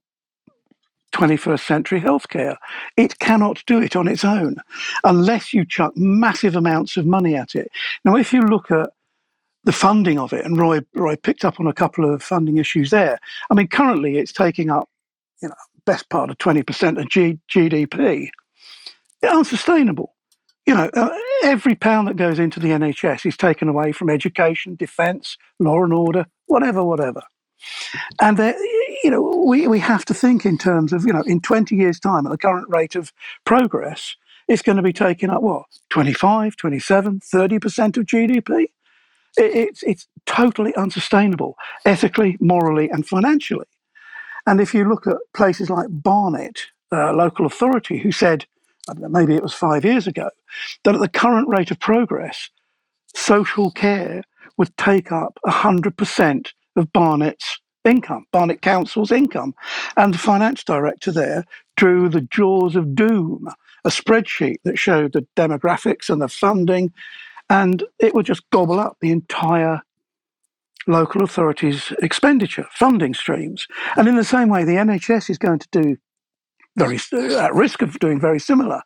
[1.15, 2.57] 21st century healthcare.
[2.97, 4.57] It cannot do it on its own
[5.05, 7.71] unless you chuck massive amounts of money at it.
[8.05, 8.91] Now, if you look at
[9.63, 12.91] the funding of it, and Roy, Roy picked up on a couple of funding issues
[12.91, 13.19] there.
[13.51, 14.89] I mean, currently it's taking up,
[15.41, 15.55] you know,
[15.87, 18.29] best part of 20% of G- GDP.
[19.23, 20.14] It's unsustainable.
[20.67, 21.11] You know, uh,
[21.43, 25.93] every pound that goes into the NHS is taken away from education, defence, law and
[25.93, 27.23] order, whatever, whatever.
[28.21, 28.55] And there,
[29.03, 32.01] you know, we, we have to think in terms of, you know, in 20 years'
[32.01, 33.13] time, at the current rate of
[33.45, 34.17] progress,
[34.49, 38.65] it's going to be taking up what, 25, 27, 30% of GDP?
[39.37, 43.67] It, it's, it's totally unsustainable, ethically, morally, and financially.
[44.47, 46.61] And if you look at places like Barnet,
[46.93, 48.47] uh, local authority, who said,
[48.97, 50.31] maybe it was five years ago,
[50.85, 52.51] that at the current rate of progress,
[53.15, 54.23] social care
[54.57, 59.55] would take up 100% of Barnet's income, Barnet Council's income.
[59.97, 61.45] And the finance director there
[61.77, 63.49] drew the jaws of doom,
[63.85, 66.93] a spreadsheet that showed the demographics and the funding,
[67.51, 69.83] and it would just gobble up the entire
[70.87, 73.67] local authorities' expenditure, funding streams.
[73.97, 75.97] And in the same way, the NHS is going to do
[76.77, 76.99] very
[77.37, 78.83] at risk of doing very similar.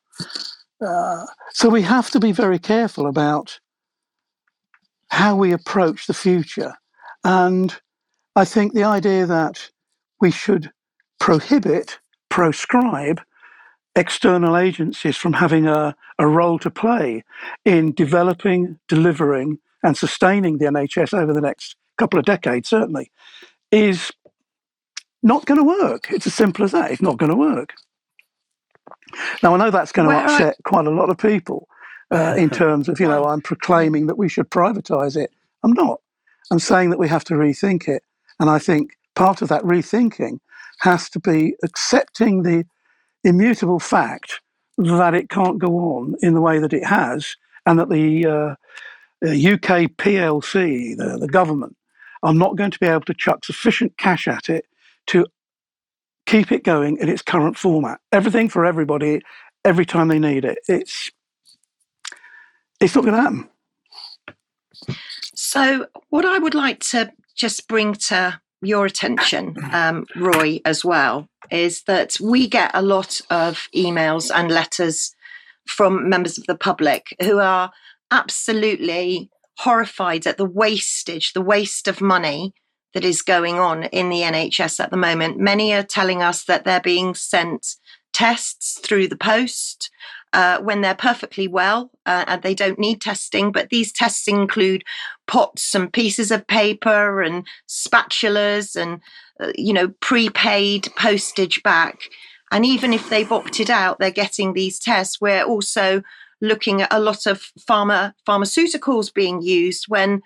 [0.84, 3.58] Uh, so we have to be very careful about
[5.10, 6.74] how we approach the future.
[7.24, 7.74] And
[8.36, 9.70] I think the idea that
[10.20, 10.70] we should
[11.18, 11.98] prohibit,
[12.30, 13.20] proscribe
[13.96, 17.24] external agencies from having a, a role to play
[17.64, 23.10] in developing, delivering, and sustaining the NHS over the next couple of decades, certainly,
[23.70, 24.12] is
[25.22, 26.10] not going to work.
[26.10, 26.90] It's as simple as that.
[26.90, 27.74] It's not going to work.
[29.42, 30.68] Now, I know that's going to upset I...
[30.68, 31.68] quite a lot of people
[32.10, 35.30] uh, in terms of, you know, I'm proclaiming that we should privatise it.
[35.62, 36.00] I'm not.
[36.50, 38.02] I'm saying that we have to rethink it.
[38.40, 40.38] And I think part of that rethinking
[40.80, 42.64] has to be accepting the
[43.24, 44.40] immutable fact
[44.78, 48.54] that it can't go on in the way that it has, and that the uh,
[49.24, 51.76] UK PLC, the, the government,
[52.22, 54.66] are not going to be able to chuck sufficient cash at it
[55.08, 55.26] to
[56.26, 58.00] keep it going in its current format.
[58.12, 59.20] Everything for everybody,
[59.64, 60.58] every time they need it.
[60.68, 61.10] It's
[62.80, 63.48] it's not going to happen.
[65.34, 71.28] So, what I would like to just bring to your attention, um, Roy, as well,
[71.50, 75.14] is that we get a lot of emails and letters
[75.66, 77.70] from members of the public who are
[78.10, 82.52] absolutely horrified at the wastage, the waste of money
[82.94, 85.38] that is going on in the NHS at the moment.
[85.38, 87.76] Many are telling us that they're being sent
[88.12, 89.90] tests through the post
[90.32, 93.52] uh, when they're perfectly well uh, and they don't need testing.
[93.52, 94.84] But these tests include
[95.26, 99.00] pots and pieces of paper and spatulas and,
[99.40, 102.00] uh, you know, prepaid postage back.
[102.50, 105.20] And even if they've opted out, they're getting these tests.
[105.20, 106.02] We're also
[106.40, 110.22] looking at a lot of pharma pharmaceuticals being used when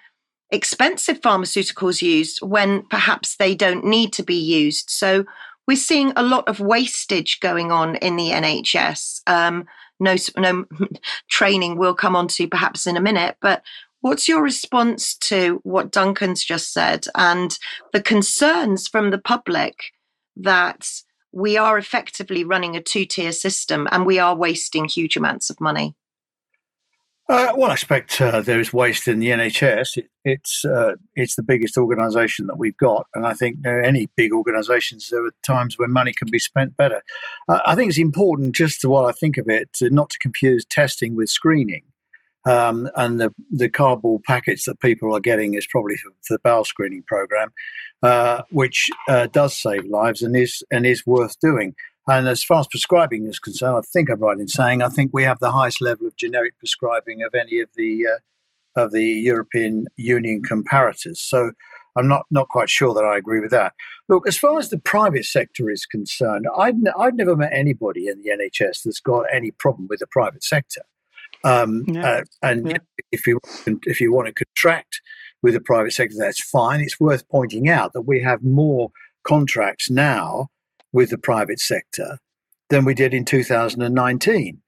[0.52, 4.90] expensive pharmaceuticals used when perhaps they don't need to be used.
[4.90, 5.24] So
[5.66, 9.22] we're seeing a lot of wastage going on in the NHS.
[9.26, 9.64] Um,
[9.98, 10.64] no, no
[11.30, 13.62] training we'll come on to perhaps in a minute, but
[14.02, 17.58] what's your response to what Duncan's just said and
[17.92, 19.92] the concerns from the public
[20.36, 20.86] that
[21.32, 25.60] we are effectively running a two tier system and we are wasting huge amounts of
[25.60, 25.94] money?
[27.28, 29.96] Uh, well, I expect uh, there is waste in the NHS.
[29.96, 34.32] It, it's uh, it's the biggest organisation that we've got, and I think any big
[34.32, 37.00] organisations there are times when money can be spent better.
[37.48, 41.28] I think it's important, just while I think of it, not to confuse testing with
[41.28, 41.84] screening.
[42.44, 46.64] Um, and the the cardboard packets that people are getting is probably for the bowel
[46.64, 47.52] screening program,
[48.02, 51.74] uh, which uh, does save lives and is and is worth doing.
[52.08, 55.10] And as far as prescribing is concerned, I think I'm right in saying I think
[55.12, 59.04] we have the highest level of generic prescribing of any of the uh, of the
[59.04, 61.18] European Union comparators.
[61.18, 61.52] So
[61.96, 63.74] I'm not not quite sure that I agree with that.
[64.08, 68.08] Look, as far as the private sector is concerned, I've n- I've never met anybody
[68.08, 70.82] in the NHS that's got any problem with the private sector.
[71.44, 72.78] Um, uh, and yeah.
[73.10, 73.40] if you
[73.84, 75.00] if you want to contract
[75.42, 76.80] with the private sector, that's fine.
[76.80, 78.90] It's worth pointing out that we have more
[79.24, 80.48] contracts now
[80.92, 82.18] with the private sector
[82.70, 84.60] than we did in 2019.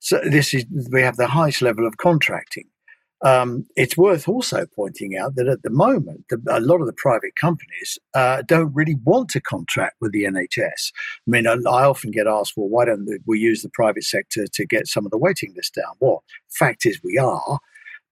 [0.00, 2.64] So this is we have the highest level of contracting.
[3.24, 6.92] Um, it's worth also pointing out that at the moment, the, a lot of the
[6.92, 10.90] private companies uh, don't really want to contract with the NHS.
[11.26, 14.46] I mean, I, I, often get asked, well, why don't we use the private sector
[14.52, 15.94] to get some of the waiting list down?
[16.00, 17.60] Well, fact is, we are.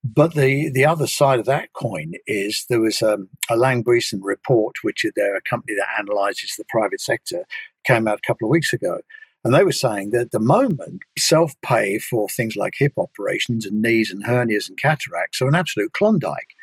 [0.03, 4.77] But the, the other side of that coin is there was um, a LaingBuisson report,
[4.81, 7.45] which they're a company that analyzes the private sector,
[7.85, 8.99] came out a couple of weeks ago.
[9.43, 13.65] And they were saying that at the moment, self pay for things like hip operations
[13.65, 16.55] and knees and hernias and cataracts are an absolute Klondike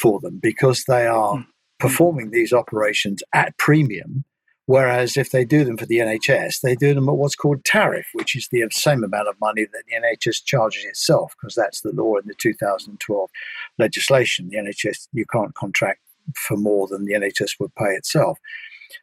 [0.00, 1.46] for them because they are mm.
[1.78, 4.24] performing these operations at premium.
[4.66, 8.06] Whereas if they do them for the NHS, they do them at what's called tariff,
[8.12, 11.92] which is the same amount of money that the NHS charges itself, because that's the
[11.92, 13.30] law in the 2012
[13.78, 14.48] legislation.
[14.48, 16.00] The NHS, you can't contract
[16.36, 18.38] for more than the NHS would pay itself.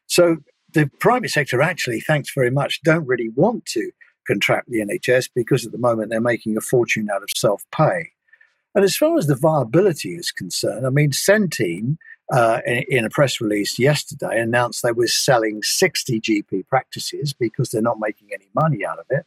[0.08, 0.38] So
[0.74, 3.92] the private sector actually, thanks very much, don't really want to
[4.28, 8.12] contract the NHS because at the moment they're making a fortune out of self pay.
[8.76, 11.98] And as far as the viability is concerned, I mean, Centene,
[12.32, 17.82] uh, in, a press release yesterday, announced they were selling 60 GP practices because they're
[17.82, 19.26] not making any money out of it.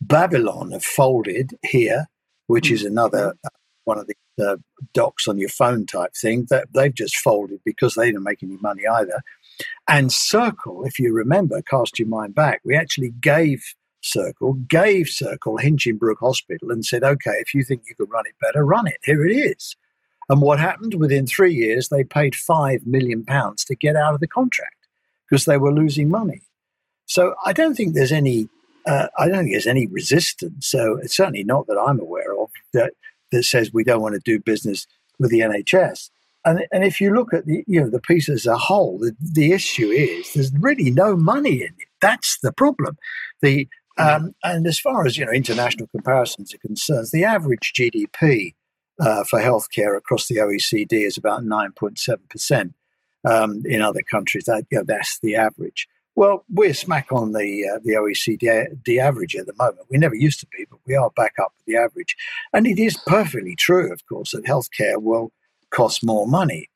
[0.00, 2.06] Babylon have folded here,
[2.46, 3.48] which is another uh,
[3.84, 4.56] one of the uh,
[4.92, 8.56] docs on your phone type thing that they've just folded because they didn't make any
[8.58, 9.22] money either.
[9.88, 13.62] And Circle, if you remember, cast your mind back, we actually gave
[14.00, 18.34] Circle, gave Circle Hinchingbrooke Hospital and said, okay, if you think you can run it
[18.40, 18.98] better, run it.
[19.02, 19.74] Here it is.
[20.28, 24.20] And what happened within three years, they paid five million pounds to get out of
[24.20, 24.76] the contract
[25.28, 26.42] because they were losing money.
[27.06, 28.48] So I don't think there's any,
[28.86, 30.66] uh, I don't think there's any resistance.
[30.66, 32.92] So it's certainly not that I'm aware of that
[33.32, 34.86] that says we don't want to do business
[35.18, 36.10] with the NHS.
[36.44, 39.14] And, and if you look at the you know the piece as a whole, the,
[39.20, 41.88] the issue is there's really no money in it.
[42.00, 42.96] That's the problem.
[43.42, 48.54] The um, and as far as you know, international comparisons are concerned, the average GDP
[49.00, 52.74] uh, for healthcare across the OECD is about 9.7 percent.
[53.28, 55.88] Um, in other countries, that you know, that's the average.
[56.14, 59.86] Well, we're smack on the uh, the OECD average at the moment.
[59.90, 62.16] We never used to be, but we are back up the average.
[62.52, 65.32] And it is perfectly true, of course, that healthcare will
[65.70, 66.68] cost more money.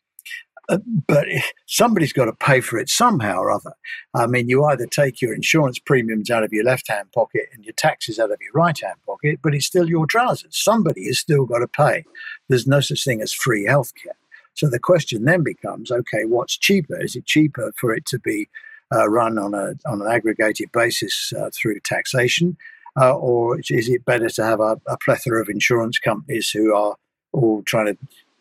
[0.69, 1.27] Uh, but
[1.67, 3.73] somebody's got to pay for it somehow or other.
[4.15, 7.65] I mean, you either take your insurance premiums out of your left hand pocket and
[7.65, 10.57] your taxes out of your right hand pocket, but it's still your trousers.
[10.57, 12.05] Somebody has still got to pay.
[12.49, 14.17] There's no such thing as free healthcare.
[14.55, 17.01] So the question then becomes okay, what's cheaper?
[17.01, 18.49] Is it cheaper for it to be
[18.95, 22.57] uh, run on, a, on an aggregated basis uh, through taxation?
[23.01, 26.97] Uh, or is it better to have a, a plethora of insurance companies who are
[27.33, 27.97] all trying to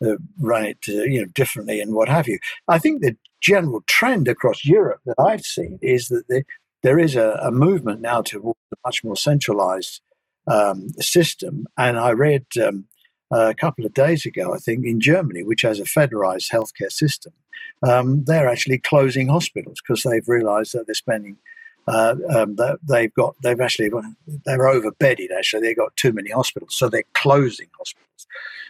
[0.06, 2.40] uh, run it uh, you know differently and what have you.
[2.68, 6.44] I think the general trend across Europe that I've seen is that the,
[6.84, 10.02] there is a, a, movement now towards a much more centralized
[10.48, 11.66] um, system.
[11.78, 12.86] And I read um,
[13.32, 17.34] a couple of days ago, I think, in Germany, which has a federalized healthcare system,
[17.88, 21.38] um, they're actually closing hospitals because they've realized that they're spending.
[21.88, 22.56] Uh, um,
[22.88, 23.90] they've got they've actually
[24.46, 28.28] they're overbedded actually they've got too many hospitals so they're closing hospitals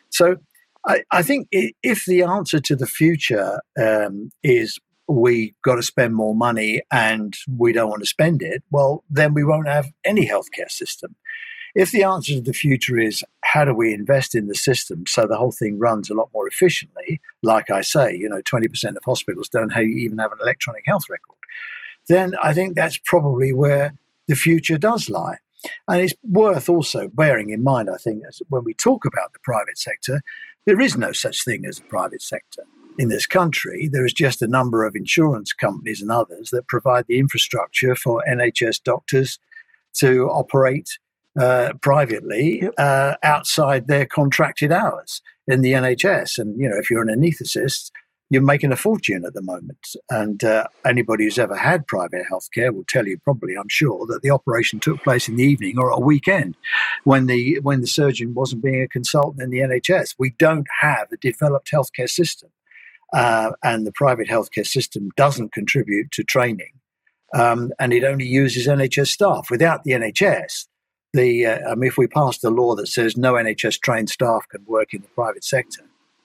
[0.09, 0.37] so
[0.85, 6.15] I, I think if the answer to the future um, is we got to spend
[6.15, 10.27] more money and we don't want to spend it, well, then we won't have any
[10.27, 11.15] healthcare system.
[11.73, 15.25] If the answer to the future is how do we invest in the system so
[15.25, 19.03] the whole thing runs a lot more efficiently, like I say, you know, 20% of
[19.05, 21.37] hospitals don't even have an electronic health record,
[22.07, 23.93] then I think that's probably where
[24.27, 25.37] the future does lie.
[25.87, 29.77] And it's worth also bearing in mind, I think, when we talk about the private
[29.77, 30.21] sector,
[30.65, 32.63] there is no such thing as a private sector.
[32.97, 37.05] In this country, there is just a number of insurance companies and others that provide
[37.07, 39.39] the infrastructure for NHS doctors
[39.95, 40.89] to operate
[41.39, 46.37] uh, privately uh, outside their contracted hours in the NHS.
[46.37, 47.91] And, you know, if you're an anaesthetist,
[48.31, 49.89] you're making a fortune at the moment.
[50.09, 54.21] And uh, anybody who's ever had private healthcare will tell you, probably, I'm sure, that
[54.21, 56.55] the operation took place in the evening or a weekend
[57.03, 60.15] when the when the surgeon wasn't being a consultant in the NHS.
[60.17, 62.49] We don't have a developed healthcare system,
[63.11, 66.71] uh, and the private healthcare system doesn't contribute to training,
[67.33, 69.47] um, and it only uses NHS staff.
[69.51, 70.67] Without the NHS,
[71.11, 74.47] the uh, I mean, if we passed a law that says no NHS trained staff
[74.49, 75.83] can work in the private sector,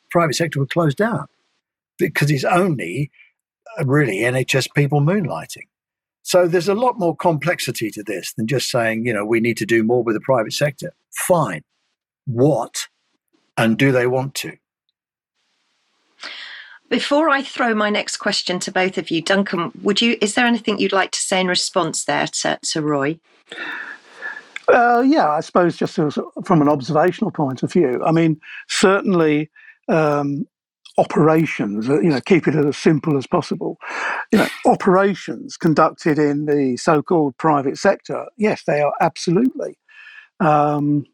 [0.08, 1.26] private sector would close down
[1.98, 3.10] because it's only
[3.78, 5.68] uh, really NHS people moonlighting.
[6.22, 9.56] So there's a lot more complexity to this than just saying, you know, we need
[9.58, 10.92] to do more with the private sector.
[11.12, 11.62] Fine.
[12.24, 12.88] What?
[13.56, 14.56] And do they want to?
[16.88, 20.46] Before I throw my next question to both of you, Duncan, would you is there
[20.46, 23.18] anything you'd like to say in response there to, to Roy?
[24.68, 28.02] Uh, yeah, I suppose just from an observational point of view.
[28.04, 29.50] I mean, certainly
[29.88, 30.46] um,
[30.98, 33.78] operations, uh, you know, keep it as simple as possible.
[34.32, 39.78] You know, operations conducted in the so-called private sector, yes, they are absolutely
[40.40, 41.04] um,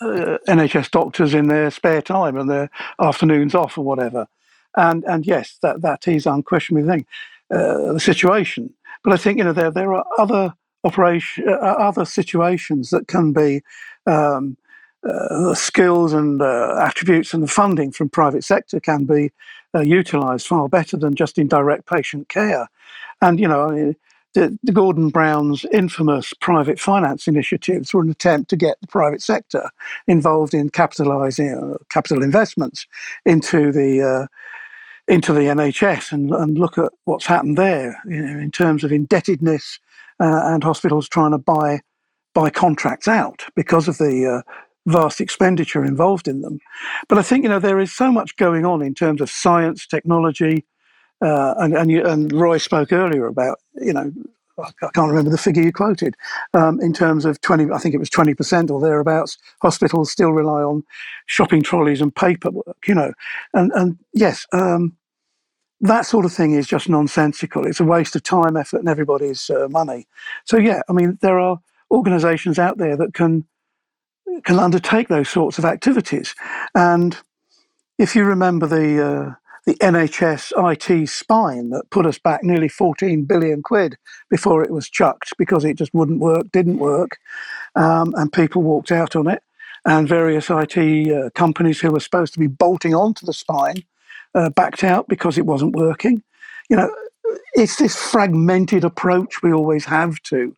[0.00, 2.70] uh, NHS doctors in their spare time and their
[3.00, 4.26] afternoons off or whatever.
[4.76, 7.06] And and yes, that that is unquestionably the thing,
[7.52, 8.74] uh, the situation.
[9.02, 10.54] But I think you know there there are other
[10.84, 13.62] operation uh, other situations that can be
[14.06, 14.56] um,
[15.06, 19.30] the skills and uh, attributes and the funding from private sector can be
[19.74, 22.68] uh, utilised far better than just in direct patient care.
[23.20, 23.96] And you know, I mean,
[24.34, 29.22] the, the, Gordon Brown's infamous private finance initiatives were an attempt to get the private
[29.22, 29.70] sector
[30.06, 32.86] involved in capitalising uh, capital investments
[33.24, 34.26] into the uh,
[35.08, 38.90] into the NHS and, and look at what's happened there you know, in terms of
[38.92, 39.78] indebtedness
[40.20, 41.80] uh, and hospitals trying to buy
[42.34, 44.42] buy contracts out because of the
[44.86, 46.60] vast expenditure involved in them.
[47.08, 49.86] But I think you know there is so much going on in terms of science,
[49.86, 50.64] technology,
[51.20, 54.12] uh, and and, you, and, Roy spoke earlier about you know
[54.58, 56.16] I can't remember the figure you quoted
[56.54, 57.70] um, in terms of twenty.
[57.70, 59.36] I think it was twenty percent or thereabouts.
[59.60, 60.84] Hospitals still rely on
[61.26, 62.78] shopping trolleys and paperwork.
[62.86, 63.12] You know,
[63.52, 64.46] and and yes.
[64.52, 64.96] Um,
[65.82, 67.66] that sort of thing is just nonsensical.
[67.66, 70.06] It's a waste of time, effort, and everybody's uh, money.
[70.46, 71.60] So, yeah, I mean, there are
[71.90, 73.44] organizations out there that can
[74.44, 76.34] can undertake those sorts of activities.
[76.74, 77.16] And
[77.98, 79.34] if you remember the uh,
[79.66, 83.96] the NHS IT spine that put us back nearly 14 billion quid
[84.30, 87.18] before it was chucked because it just wouldn't work, didn't work,
[87.74, 89.42] um, and people walked out on it.
[89.84, 90.78] And various IT
[91.12, 93.84] uh, companies who were supposed to be bolting onto the spine
[94.34, 96.22] uh, backed out because it wasn't working.
[96.70, 96.94] You know,
[97.54, 100.54] it's this fragmented approach we always have to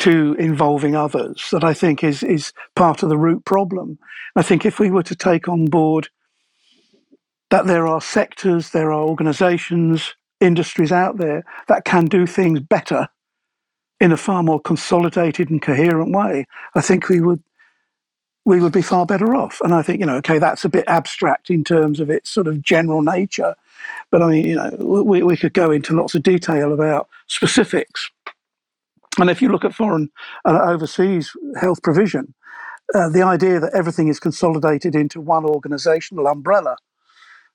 [0.00, 3.98] to involving others that I think is is part of the root problem.
[4.36, 6.08] I think if we were to take on board
[7.50, 13.08] that there are sectors, there are organizations, industries out there that can do things better
[14.00, 17.42] in a far more consolidated and coherent way, I think we would
[18.44, 19.58] we would be far better off.
[19.62, 22.46] And I think, you know, okay, that's a bit abstract in terms of its sort
[22.46, 23.54] of general nature.
[24.10, 28.10] But I mean, you know, we, we could go into lots of detail about specifics.
[29.18, 30.10] And if you look at foreign
[30.44, 32.34] uh, overseas health provision,
[32.94, 36.76] uh, the idea that everything is consolidated into one organizational umbrella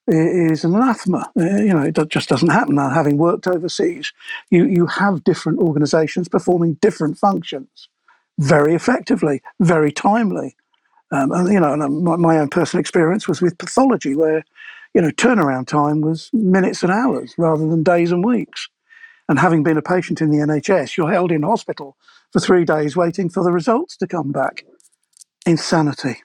[0.07, 1.32] is an anathema.
[1.39, 2.76] Uh, you know, it just doesn't happen.
[2.76, 4.12] Now, having worked overseas,
[4.49, 7.89] you, you have different organizations performing different functions
[8.39, 10.55] very effectively, very timely.
[11.12, 14.43] Um, and, you know, and um, my, my own personal experience was with pathology, where,
[14.93, 18.70] you know, turnaround time was minutes and hours rather than days and weeks.
[19.30, 21.96] And having been a patient in the NHS, you're held in hospital
[22.34, 24.66] for three days waiting for the results to come back.
[25.46, 26.18] Insanity,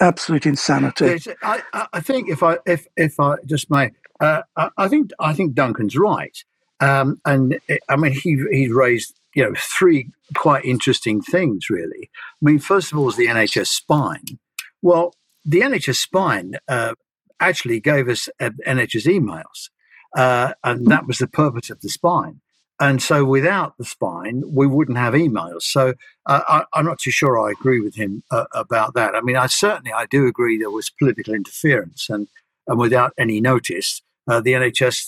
[0.00, 1.18] absolute insanity.
[1.42, 1.60] I,
[1.92, 3.90] I, think if I if if I just may,
[4.20, 4.42] uh,
[4.76, 6.36] I think I think Duncan's right,
[6.80, 12.10] um, and I mean he he raised you know three quite interesting things really.
[12.14, 14.38] I mean, first of all, is the NHS spine.
[14.82, 16.94] Well, the NHS spine uh,
[17.40, 19.68] actually gave us uh, NHS emails.
[20.16, 22.40] Uh, and that was the purpose of the spine.
[22.80, 25.62] And so without the spine, we wouldn't have emails.
[25.62, 25.94] So
[26.26, 29.14] uh, I, am not too sure I agree with him uh, about that.
[29.14, 32.28] I mean, I certainly I do agree there was political interference, and
[32.66, 35.06] and without any notice, uh, the NHS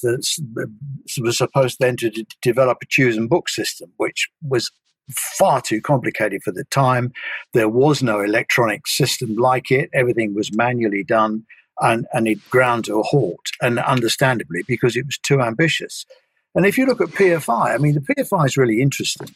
[1.20, 4.70] was supposed then to d- develop a choose and book system, which was
[5.11, 7.12] far too complicated for the time.
[7.52, 9.90] There was no electronic system like it.
[9.92, 11.44] Everything was manually done
[11.81, 16.05] and, and it ground to a halt, and understandably, because it was too ambitious.
[16.55, 19.35] And if you look at PFI, I mean, the PFI is really interesting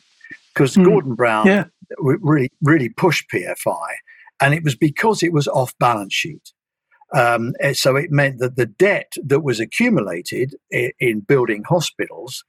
[0.55, 0.85] because mm.
[0.85, 1.65] Gordon Brown yeah.
[1.99, 3.95] really, really pushed PFI,
[4.41, 6.53] and it was because it was off balance sheet.
[7.15, 12.43] Um, so it meant that the debt that was accumulated in, in building hospitals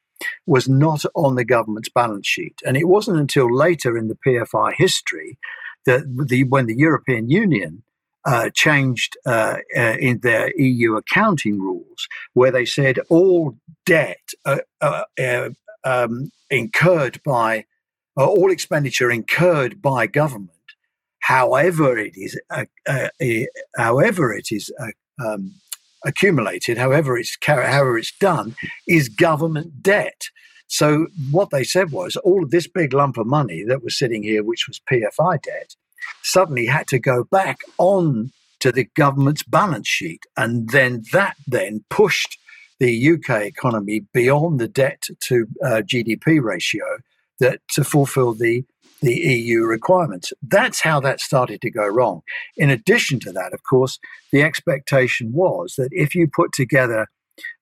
[0.46, 2.60] was not on the government's balance sheet.
[2.66, 5.38] And it wasn't until later in the PFI history
[5.86, 7.84] that the, when the European Union
[8.26, 14.60] uh, changed uh, uh, in their EU accounting rules, where they said all debt uh,
[14.82, 15.50] uh, uh,
[15.84, 17.66] um, incurred by
[18.16, 20.52] all expenditure incurred by government,
[21.20, 22.40] however it is,
[23.76, 24.72] however it is
[25.24, 25.52] um,
[26.06, 28.56] accumulated, however it's however it's done,
[28.88, 30.30] is government debt.
[30.68, 34.24] So what they said was all of this big lump of money that was sitting
[34.24, 35.76] here, which was PFI debt,
[36.22, 40.24] suddenly had to go back on to the government's balance sheet.
[40.38, 42.38] And then that then pushed
[42.80, 46.86] the UK economy beyond the debt to uh, GDP ratio
[47.40, 48.66] that to fulfill the
[49.02, 50.32] the EU requirements.
[50.42, 52.22] That's how that started to go wrong.
[52.56, 54.00] In addition to that, of course,
[54.32, 57.08] the expectation was that if you put together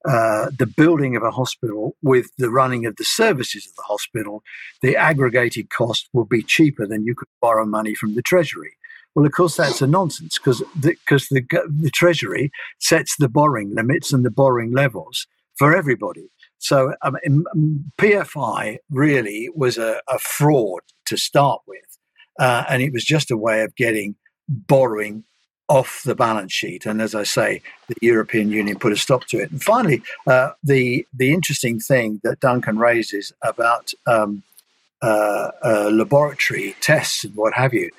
[0.07, 4.43] uh, the building of a hospital with the running of the services of the hospital,
[4.81, 8.77] the aggregated cost will be cheaper than you could borrow money from the Treasury.
[9.13, 14.13] Well, of course, that's a nonsense because the, the, the Treasury sets the borrowing limits
[14.13, 16.29] and the borrowing levels for everybody.
[16.59, 17.17] So um,
[17.97, 21.97] PFI really was a, a, fraud to start with,
[22.39, 24.15] uh, and it was just a way of getting
[24.47, 25.23] borrowing
[25.71, 26.85] off the balance sheet.
[26.85, 29.51] And as I say, the European Union put a stop to it.
[29.51, 34.43] And finally, uh, the the interesting thing that Duncan raises about um,
[35.01, 37.89] uh, uh laboratory tests and what have you.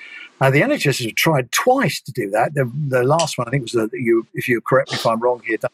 [0.42, 2.52] Uh, the NHS has tried twice to do that.
[2.54, 4.26] The, the last one, I think, was the, you.
[4.34, 5.70] If you correct me if I'm wrong here, the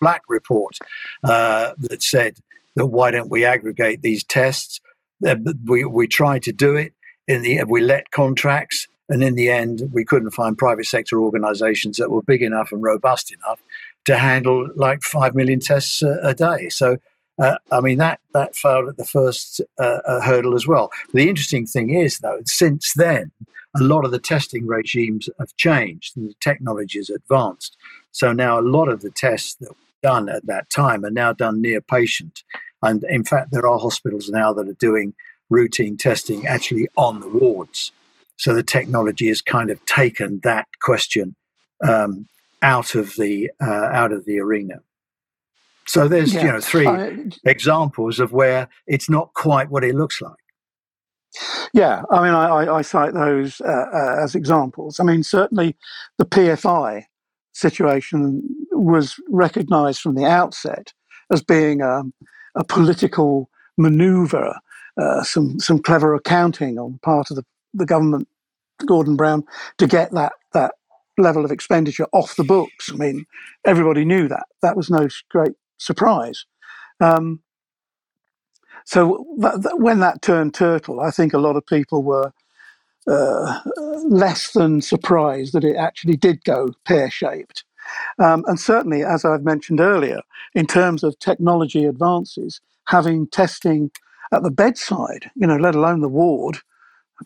[0.00, 0.78] Black report
[1.24, 2.36] uh, that said
[2.76, 4.80] that why don't we aggregate these tests?
[5.26, 5.34] Uh,
[5.66, 6.92] we we tried to do it
[7.26, 11.98] in the we let contracts, and in the end, we couldn't find private sector organisations
[11.98, 13.60] that were big enough and robust enough
[14.06, 16.68] to handle like five million tests a, a day.
[16.70, 16.96] So.
[17.38, 20.90] Uh, I mean that that failed at the first uh, uh, hurdle as well.
[21.14, 23.30] The interesting thing is, though, since then,
[23.74, 27.76] a lot of the testing regimes have changed and the technology has advanced.
[28.12, 31.32] So now a lot of the tests that were done at that time are now
[31.32, 32.42] done near patient.
[32.82, 35.14] And in fact, there are hospitals now that are doing
[35.48, 37.92] routine testing actually on the wards.
[38.40, 41.36] So the technology has kind of taken that question
[41.86, 42.26] um,
[42.62, 44.80] out of the uh, out of the arena.
[45.86, 46.46] So there's yeah.
[46.46, 50.32] you know three examples of where it's not quite what it looks like.
[51.74, 54.98] Yeah, I mean, I, I cite those uh, uh, as examples.
[54.98, 55.76] I mean, certainly
[56.16, 57.04] the PFI
[57.52, 60.94] situation was recognised from the outset
[61.30, 62.04] as being a,
[62.54, 64.58] a political manoeuvre,
[64.96, 68.28] uh, some some clever accounting on part of the, the government,
[68.86, 69.44] Gordon Brown,
[69.78, 70.74] to get that that
[71.18, 72.90] level of expenditure off the books.
[72.92, 73.26] I mean,
[73.64, 74.46] everybody knew that.
[74.62, 76.44] That was no great surprise.
[77.00, 77.40] Um,
[78.84, 82.32] so that, that, when that turned turtle, I think a lot of people were
[83.06, 83.60] uh,
[84.04, 87.64] less than surprised that it actually did go pear shaped.
[88.18, 90.20] Um, and certainly, as I've mentioned earlier,
[90.54, 93.90] in terms of technology advances, having testing
[94.32, 96.58] at the bedside, you know, let alone the ward,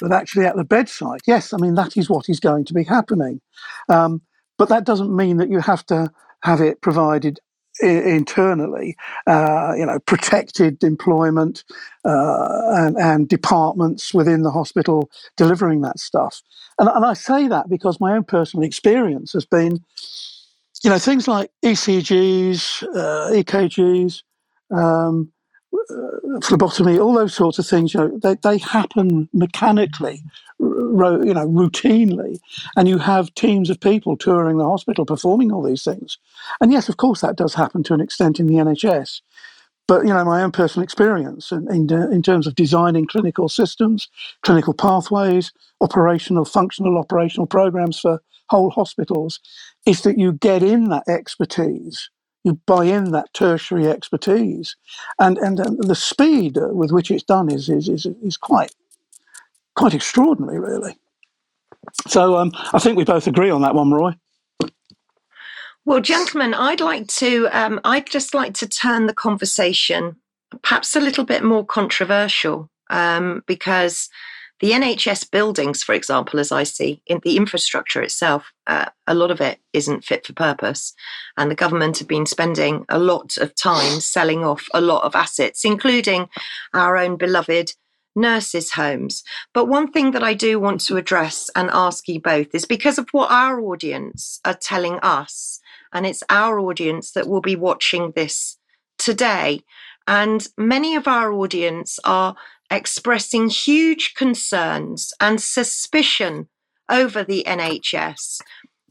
[0.00, 2.84] but actually at the bedside, yes, I mean, that is what is going to be
[2.84, 3.40] happening.
[3.88, 4.22] Um,
[4.58, 6.10] but that doesn't mean that you have to
[6.42, 7.40] have it provided
[7.80, 11.64] internally, uh, you know, protected employment
[12.04, 16.40] uh, and, and, departments within the hospital delivering that stuff.
[16.78, 19.80] And, and, I say that because my own personal experience has been,
[20.84, 24.22] you know, things like ECGs, uh, EKGs,
[24.70, 25.32] um,
[26.42, 30.22] phlebotomy, all those sorts of things, you know, they, they happen mechanically,
[30.58, 32.38] ro- you know, routinely.
[32.76, 36.18] And you have teams of people touring the hospital performing all these things.
[36.60, 39.22] And yes, of course, that does happen to an extent in the NHS.
[39.88, 43.48] But, you know, my own personal experience in, in, uh, in terms of designing clinical
[43.48, 44.08] systems,
[44.42, 49.40] clinical pathways, operational, functional operational programs for whole hospitals
[49.86, 52.10] is that you get in that expertise
[52.44, 54.76] you buy in that tertiary expertise,
[55.18, 58.72] and and, the speed with which it's done is is is, is quite
[59.74, 60.96] quite extraordinary, really.
[62.06, 64.12] So um, I think we both agree on that one, Roy.
[65.86, 70.16] Well, gentlemen, I'd like to um, I'd just like to turn the conversation
[70.62, 74.08] perhaps a little bit more controversial um, because
[74.60, 79.30] the NHS buildings, for example, as I see, in the infrastructure itself, uh, a lot
[79.30, 80.94] of it isn't fit for purpose.
[81.36, 85.16] And the government have been spending a lot of time selling off a lot of
[85.16, 86.28] assets, including
[86.72, 87.72] our own beloved
[88.16, 89.24] nurses' homes.
[89.52, 92.98] But one thing that I do want to address and ask you both is because
[92.98, 95.60] of what our audience are telling us,
[95.92, 98.56] and it's our audience that will be watching this
[98.98, 99.60] today.
[100.06, 102.36] And many of our audience are
[102.70, 106.48] expressing huge concerns and suspicion
[106.88, 108.40] over the NHS.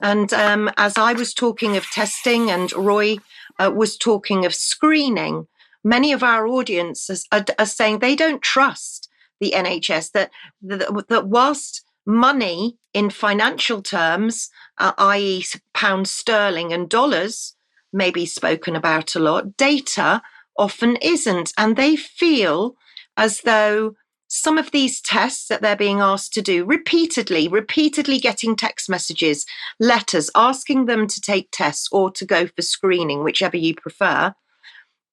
[0.01, 3.17] And um, as I was talking of testing and Roy
[3.59, 5.47] uh, was talking of screening,
[5.83, 9.09] many of our audiences are, are saying they don't trust
[9.39, 16.89] the NHS, that, that, that whilst money in financial terms, uh, i.e., pounds sterling and
[16.89, 17.55] dollars,
[17.91, 20.21] may be spoken about a lot, data
[20.57, 21.53] often isn't.
[21.57, 22.75] And they feel
[23.17, 23.95] as though
[24.27, 29.45] some of these tests that they're being asked to do repeatedly, repeatedly getting text messages,
[29.79, 34.33] letters asking them to take tests or to go for screening, whichever you prefer,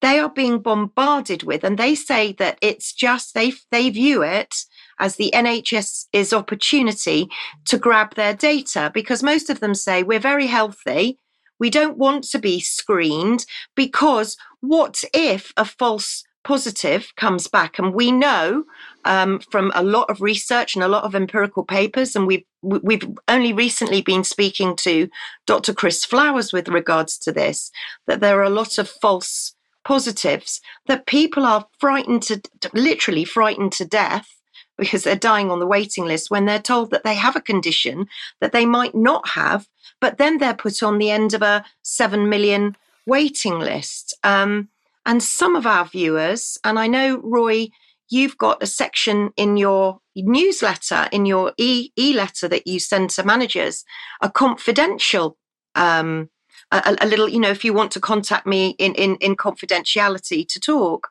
[0.01, 1.65] they are being bombarded with.
[1.65, 4.55] And they say that it's just, they, they view it
[4.99, 7.29] as the NHS's opportunity
[7.67, 11.19] to grab their data because most of them say we're very healthy.
[11.59, 13.45] We don't want to be screened
[13.77, 17.79] because what if a false positive comes back.
[17.79, 18.65] And we know
[19.05, 23.09] um, from a lot of research and a lot of empirical papers, and we've we've
[23.27, 25.09] only recently been speaking to
[25.47, 25.73] Dr.
[25.73, 27.71] Chris Flowers with regards to this,
[28.07, 32.41] that there are a lot of false positives that people are frightened to
[32.75, 34.37] literally frightened to death
[34.77, 38.09] because they're dying on the waiting list when they're told that they have a condition
[38.41, 39.69] that they might not have,
[40.01, 42.77] but then they're put on the end of a seven million
[43.07, 44.17] waiting list.
[44.25, 44.69] Um,
[45.07, 47.69] and some of our viewers, and I know, Roy,
[48.09, 53.25] you've got a section in your newsletter, in your e letter that you send to
[53.25, 53.85] managers,
[54.21, 55.39] a confidential,
[55.75, 56.29] um,
[56.71, 60.47] a, a, little, you know, if you want to contact me in, in, in confidentiality
[60.49, 61.09] to talk.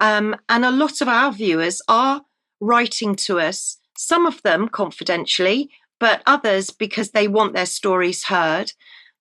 [0.00, 2.22] Um, and a lot of our viewers are
[2.60, 8.72] writing to us, some of them confidentially, but others because they want their stories heard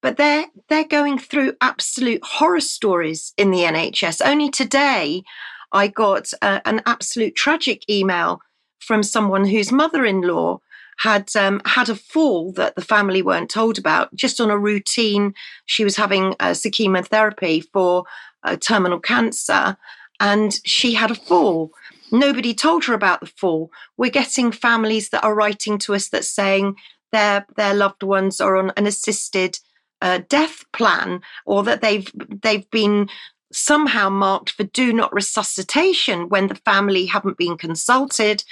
[0.04, 4.22] but they're they're going through absolute horror stories in the NHS.
[4.24, 5.24] Only today,
[5.72, 8.42] I got a, an absolute tragic email
[8.80, 10.60] from someone whose mother-in-law
[11.00, 15.34] had um, had a fall that the family weren't told about, just on a routine.
[15.66, 18.04] She was having uh, chemotherapy for
[18.44, 19.78] uh, terminal cancer,
[20.20, 21.72] and she had a fall.
[22.12, 23.72] Nobody told her about the fall.
[23.98, 26.76] We're getting families that are writing to us that saying
[27.14, 29.60] their their loved ones are on an assisted
[30.04, 32.12] uh, death plan or that they've
[32.44, 33.10] they've been
[33.54, 38.44] somehow marked for do not resuscitation when the family haven't been consulted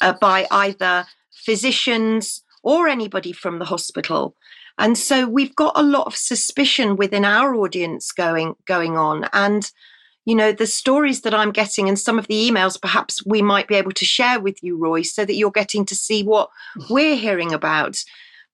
[0.00, 4.34] uh, by either physicians or anybody from the hospital.
[4.76, 9.28] And so we've got a lot of suspicion within our audience going going on.
[9.32, 9.70] And
[10.24, 13.66] you know the stories that i'm getting and some of the emails perhaps we might
[13.66, 16.50] be able to share with you roy so that you're getting to see what
[16.90, 18.04] we're hearing about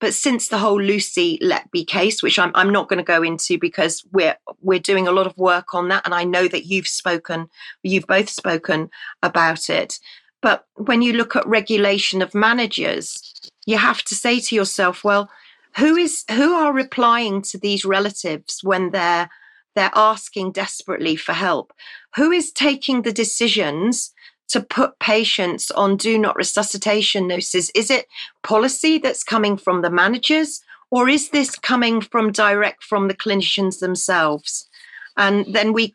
[0.05, 3.59] but since the whole Lucy Letby case, which I'm, I'm not going to go into
[3.59, 6.87] because we're we're doing a lot of work on that, and I know that you've
[6.87, 7.49] spoken,
[7.83, 8.91] you've both spoken
[9.23, 9.99] about it.
[10.43, 13.33] But when you look at regulation of managers,
[13.65, 15.31] you have to say to yourself, well,
[15.79, 19.31] who is who are replying to these relatives when they're
[19.75, 21.73] they're asking desperately for help?
[22.17, 24.13] Who is taking the decisions
[24.49, 27.71] to put patients on do not resuscitation notices?
[27.75, 28.07] Is it
[28.43, 33.81] policy that's coming from the managers, or is this coming from direct from the clinicians
[33.81, 34.69] themselves?
[35.17, 35.95] And then we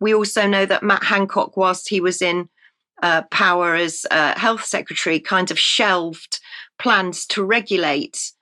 [0.00, 2.48] we also know that Matt Hancock, whilst he was in
[3.02, 6.40] uh, power as uh, health secretary, kind of shelved
[6.78, 8.32] plans to regulate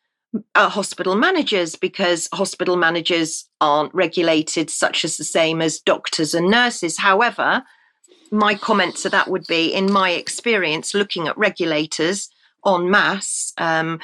[0.55, 6.51] uh, hospital managers because hospital managers aren't regulated such as the same as doctors and
[6.51, 6.98] nurses.
[6.98, 7.62] However,
[8.30, 12.28] my comment to that would be in my experience looking at regulators
[12.66, 14.00] en masse, um,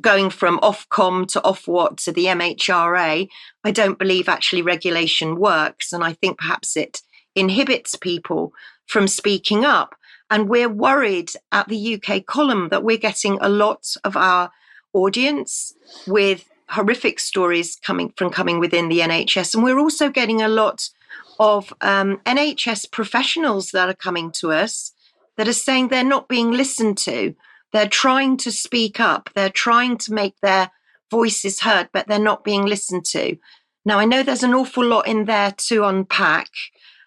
[0.00, 3.28] going from Ofcom to Ofwat to the MHRA,
[3.64, 5.92] I don't believe actually regulation works.
[5.92, 7.02] And I think perhaps it
[7.34, 8.52] inhibits people
[8.86, 9.94] from speaking up.
[10.30, 14.50] And we're worried at the UK column that we're getting a lot of our
[14.92, 15.72] audience
[16.06, 19.54] with horrific stories coming from coming within the NHS.
[19.54, 20.90] And we're also getting a lot
[21.38, 24.92] of um, NHS professionals that are coming to us
[25.36, 27.34] that are saying they're not being listened to.
[27.72, 30.70] They're trying to speak up, they're trying to make their
[31.10, 33.36] voices heard, but they're not being listened to.
[33.84, 36.48] Now, I know there's an awful lot in there to unpack.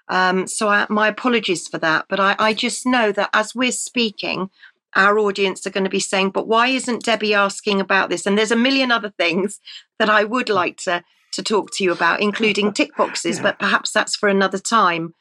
[0.07, 2.05] Um, so, I, my apologies for that.
[2.09, 4.49] But I, I just know that as we're speaking,
[4.95, 8.25] our audience are going to be saying, but why isn't Debi asking about this?
[8.25, 9.59] And there's a million other things
[9.99, 13.43] that I would like to to talk to you about, including tick boxes, yeah.
[13.43, 15.13] but perhaps that's for another time.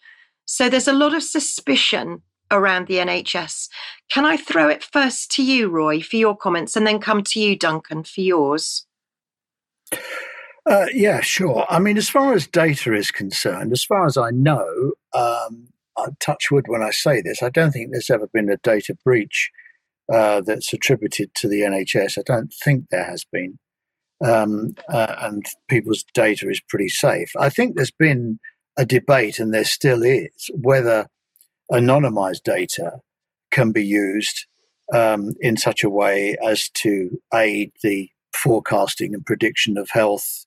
[0.45, 3.69] So there's a lot of suspicion around the NHS.
[4.11, 7.41] Can I throw it first to you, Roy, for your comments, and then come to
[7.41, 8.87] you, Duncan, for yours?
[10.67, 11.67] Uh, yeah, sure.
[11.71, 16.07] I mean, as far as data is concerned, as far as I know, um, I
[16.21, 19.51] touch wood when I say this, I don't think there's ever been a data breach
[20.13, 22.19] uh, that's attributed to the NHS.
[22.19, 23.59] I don't think there has been
[24.25, 27.31] um, uh, and people's data is pretty safe.
[27.39, 28.39] I think there's been
[28.77, 31.07] a debate, and there still is, whether
[31.73, 33.01] anonymized data
[33.51, 34.47] can be used
[34.93, 40.47] um, in such a way as to aid the forecasting and prediction of health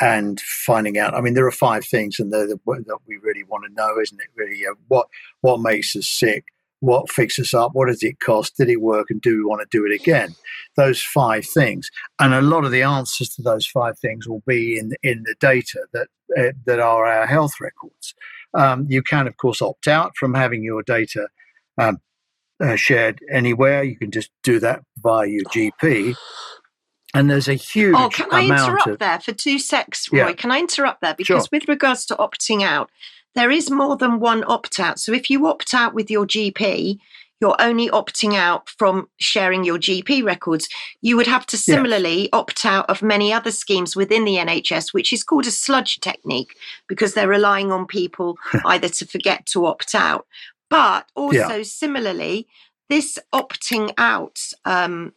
[0.00, 1.14] and finding out.
[1.14, 4.28] I mean, there are five things, and that we really want to know, isn't it?
[4.34, 5.08] Really, uh, what
[5.40, 6.46] what makes us sick,
[6.82, 9.62] what fixed us up, what does it cost, did it work, and do we want
[9.62, 10.34] to do it again?
[10.76, 14.78] Those five things, and a lot of the answers to those five things will be
[14.78, 18.14] in in the data that uh, that are our health records.
[18.54, 21.28] Um, you can, of course, opt out from having your data
[21.78, 21.98] um,
[22.60, 23.84] uh, shared anywhere.
[23.84, 26.16] You can just do that via your GP.
[27.14, 30.28] And there's a huge Oh, can I interrupt of, there for two secs, Roy?
[30.28, 30.32] Yeah.
[30.32, 31.14] Can I interrupt there?
[31.14, 31.48] Because Sure.
[31.52, 32.90] with regards to opting out,
[33.34, 34.98] there is more than one opt out.
[34.98, 36.98] So if you opt out with your GP,
[37.42, 40.68] you're only opting out from sharing your GP records.
[41.00, 45.12] You would have to similarly opt out of many other schemes within the NHS, which
[45.12, 46.54] is called a sludge technique
[46.86, 50.26] because they're relying on people either to forget to opt out.
[50.70, 52.46] But also, similarly,
[52.88, 55.12] this opting out, um,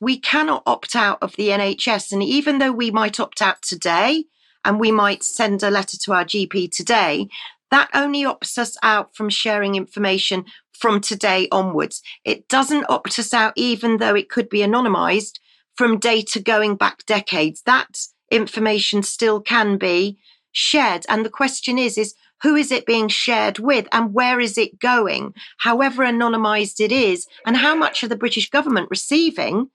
[0.00, 2.12] we cannot opt out of the NHS.
[2.12, 4.24] And even though we might opt out today
[4.66, 7.28] and we might send a letter to our GP today,
[7.70, 12.02] that only opts us out from sharing information from today onwards.
[12.24, 15.38] It doesn't opt us out, even though it could be anonymized
[15.76, 17.62] from data going back decades.
[17.66, 17.98] That
[18.30, 20.18] information still can be
[20.52, 21.04] shared.
[21.08, 24.78] And the question is, is who is it being shared with and where is it
[24.78, 29.68] going, however anonymized it is, and how much are the British government receiving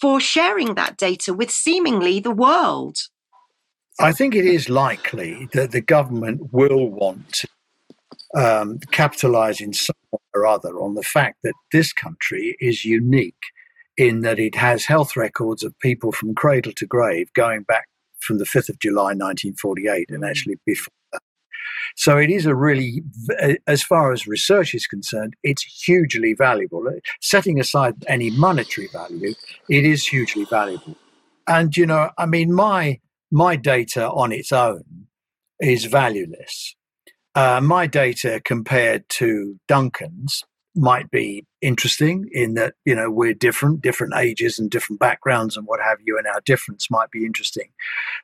[0.00, 2.98] for sharing that data with seemingly the world?
[4.00, 7.48] I think it is likely that the government will want to
[8.34, 13.44] um, capitalize in some way or other on the fact that this country is unique
[13.96, 17.88] in that it has health records of people from cradle to grave going back
[18.20, 21.22] from the 5th of July 1948 and actually before that.
[21.96, 23.02] So it is a really,
[23.68, 26.84] as far as research is concerned, it's hugely valuable.
[27.20, 29.34] Setting aside any monetary value,
[29.68, 30.96] it is hugely valuable.
[31.46, 32.98] And you know, I mean, my
[33.34, 35.08] my data on its own
[35.60, 36.76] is valueless.
[37.34, 40.44] Uh, my data compared to Duncan's
[40.76, 45.66] might be interesting in that you know we're different, different ages and different backgrounds and
[45.66, 47.70] what have you, and our difference might be interesting.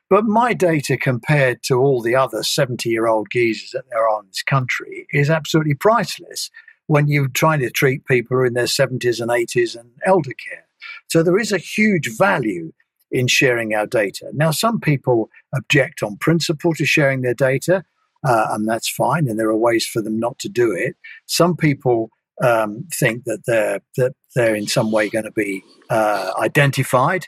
[0.09, 4.43] But my data compared to all the other seventy-year-old geezers that there are in this
[4.43, 6.49] country is absolutely priceless
[6.87, 10.67] when you're trying to treat people in their seventies and eighties and elder care.
[11.09, 12.71] So there is a huge value
[13.11, 14.29] in sharing our data.
[14.33, 17.83] Now, some people object on principle to sharing their data,
[18.25, 20.95] uh, and that's fine, and there are ways for them not to do it.
[21.25, 22.09] Some people
[22.43, 27.27] um, think that they're that they're in some way going to be uh, identified,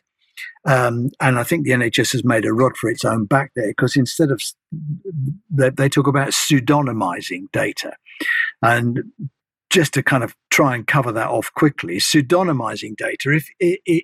[0.65, 3.69] um, and I think the NHS has made a rod for its own back there
[3.69, 4.41] because instead of
[5.49, 7.93] they, they talk about pseudonymizing data,
[8.61, 9.03] and
[9.69, 13.49] just to kind of try and cover that off quickly, pseudonymizing data if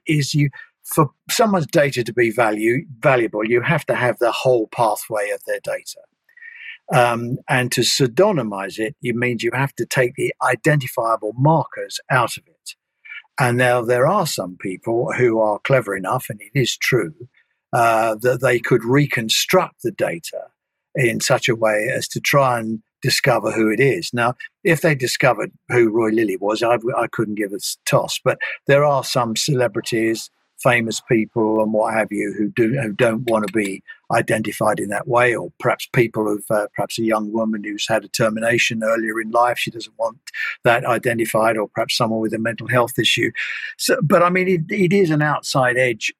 [0.07, 0.49] is you
[0.93, 5.41] for someone's data to be value valuable, you have to have the whole pathway of
[5.45, 5.99] their data.
[6.91, 12.35] Um, and to pseudonymize it, it means you have to take the identifiable markers out
[12.37, 12.75] of it.
[13.39, 17.13] And now there are some people who are clever enough, and it is true,
[17.71, 20.47] uh, that they could reconstruct the data
[20.95, 24.11] in such a way as to try and discover who it is.
[24.13, 24.33] Now,
[24.63, 28.19] if they discovered who Roy Lilley was, I, I couldn't give a toss.
[28.21, 30.29] But there are some celebrities,
[30.61, 34.89] famous people, and what have you, who do who don't want to be identified in
[34.89, 38.83] that way, or perhaps people who've uh, perhaps a young woman who's had a termination
[38.83, 40.17] earlier in life, she doesn't want
[40.63, 43.31] that identified, or perhaps someone with a mental health issue.
[43.77, 46.13] So, but I mean, it, it is an outside edge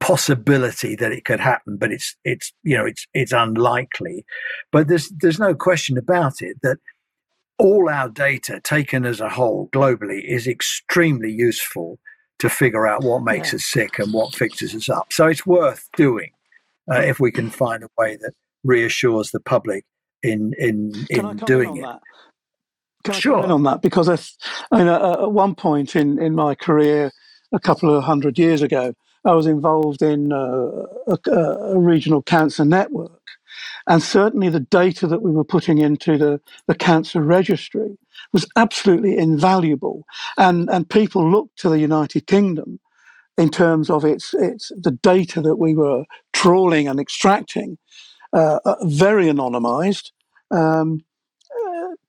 [0.00, 4.24] possibility that it could happen, but it's it's you know it's it's unlikely.
[4.72, 6.78] But there's there's no question about it that
[7.58, 11.98] all our data taken as a whole globally is extremely useful
[12.40, 13.56] to figure out what makes Yeah.
[13.56, 15.12] us sick and what fixes us up.
[15.12, 16.30] So it's worth doing
[16.90, 18.32] uh, if we can find a way that
[18.64, 19.84] reassures the public
[20.22, 21.82] in in in doing it.
[21.82, 22.00] that?
[23.04, 23.34] Can I Sure.
[23.36, 23.82] comment on that?
[23.82, 24.36] Because I, th-
[24.72, 27.10] I mean, uh, at one point in, in my career,
[27.52, 28.94] a couple of hundred years ago,
[29.26, 30.70] I was involved in uh,
[31.06, 33.20] a, a regional cancer network.
[33.86, 37.98] And certainly the data that we were putting into the, the cancer registry
[38.32, 40.04] was absolutely invaluable.
[40.36, 42.80] And, and people looked to the United Kingdom
[43.36, 47.78] in terms of its, its the data that we were trawling and extracting,
[48.32, 50.10] uh, uh, very anonymized.
[50.50, 51.04] Um,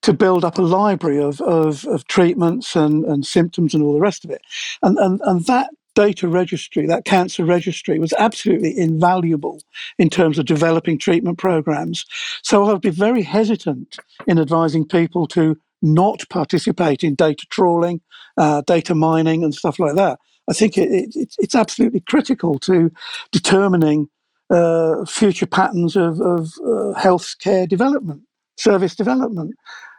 [0.02, 4.00] to build up a library of, of, of treatments and, and symptoms and all the
[4.00, 4.42] rest of it.
[4.84, 9.62] And, and, and that data registry, that cancer registry, was absolutely invaluable
[10.00, 12.06] in terms of developing treatment programs.
[12.44, 18.02] So I would be very hesitant in advising people to not participate in data trawling,
[18.38, 20.20] uh, data mining, and stuff like that.
[20.50, 22.92] I think it, it, it's- it's absolutely critical to
[23.32, 24.10] determining
[24.52, 28.24] uh, future patterns of, of uh, healthcare development,
[28.58, 29.52] service development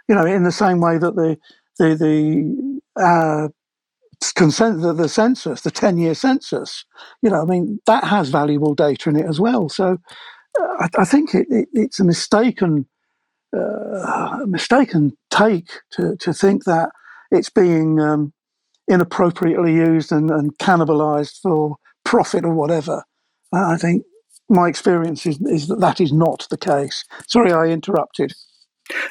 [0.09, 1.39] you know, in the same way that the
[1.79, 3.49] the the uh,
[4.35, 6.85] consent the, the census, the ten year census.
[7.23, 9.69] You know, I mean that has valuable data in it as well.
[9.69, 9.99] So
[10.61, 12.87] uh, I, I, think it, it, it's a mistaken
[13.57, 16.91] uh, mistaken take to to think that
[17.31, 18.33] it's being um,
[18.89, 23.03] inappropriately used and, and cannibalized for profit or whatever.
[23.53, 24.05] I think
[24.49, 27.05] my experience is, is that that is not the case.
[27.27, 28.33] Sorry, I interrupted.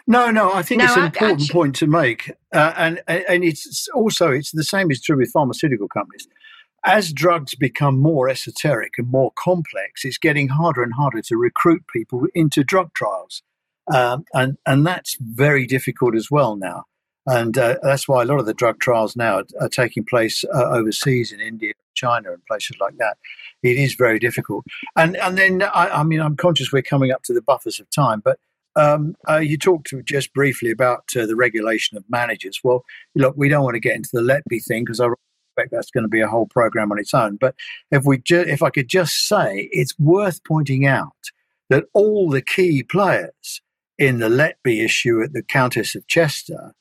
[0.07, 3.43] No, no, I think no, it's an important actually, point to make, uh, and and
[3.43, 6.27] it's also it's the same is true with pharmaceutical companies.
[6.85, 11.83] As drugs become more esoteric and more complex, it's getting harder and harder to recruit
[11.91, 13.41] people into drug trials,
[13.93, 16.85] um, and and that's very difficult as well now.
[17.27, 20.43] And uh, that's why a lot of the drug trials now are, are taking place
[20.53, 23.17] uh, overseas in India, China, and places like that.
[23.63, 24.65] It is very difficult.
[24.95, 27.89] And and then I, I mean I'm conscious we're coming up to the buffers of
[27.89, 28.39] time, but
[28.75, 32.59] um, uh, you talked just briefly about uh, the regulation of managers.
[32.63, 32.83] Well,
[33.15, 35.07] look, we don't want to get into the Letby thing because I
[35.55, 37.37] expect that's going to be a whole program on its own.
[37.37, 37.55] But
[37.91, 41.13] if we, ju- if I could just say, it's worth pointing out
[41.69, 43.61] that all the key players
[43.97, 46.73] in the Letby issue at the Countess of Chester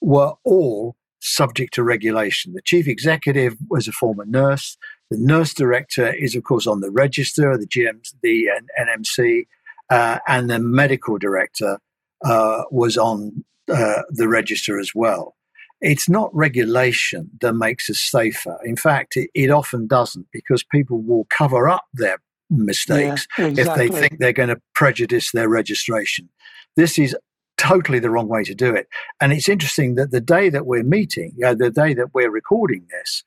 [0.00, 2.54] were all subject to regulation.
[2.54, 4.76] The chief executive was a former nurse.
[5.10, 8.48] The nurse director is, of course, on the register, the GMC, the
[8.80, 9.46] NMC
[9.90, 11.78] uh, and the medical director
[12.24, 15.36] uh, was on uh, the register as well.
[15.80, 18.58] It's not regulation that makes us safer.
[18.64, 22.18] In fact, it, it often doesn't because people will cover up their
[22.50, 23.86] mistakes yeah, exactly.
[23.86, 26.28] if they think they're going to prejudice their registration.
[26.76, 27.16] This is
[27.56, 28.88] totally the wrong way to do it.
[29.20, 32.86] And it's interesting that the day that we're meeting, uh, the day that we're recording
[32.90, 33.24] this,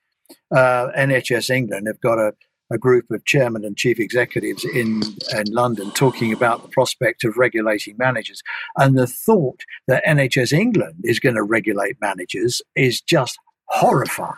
[0.52, 2.34] uh, NHS England have got a,
[2.72, 7.38] a group of chairmen and chief executives in, in London talking about the prospect of
[7.38, 8.42] regulating managers.
[8.78, 13.38] And the thought that NHS England is going to regulate managers is just
[13.68, 14.38] horrifying.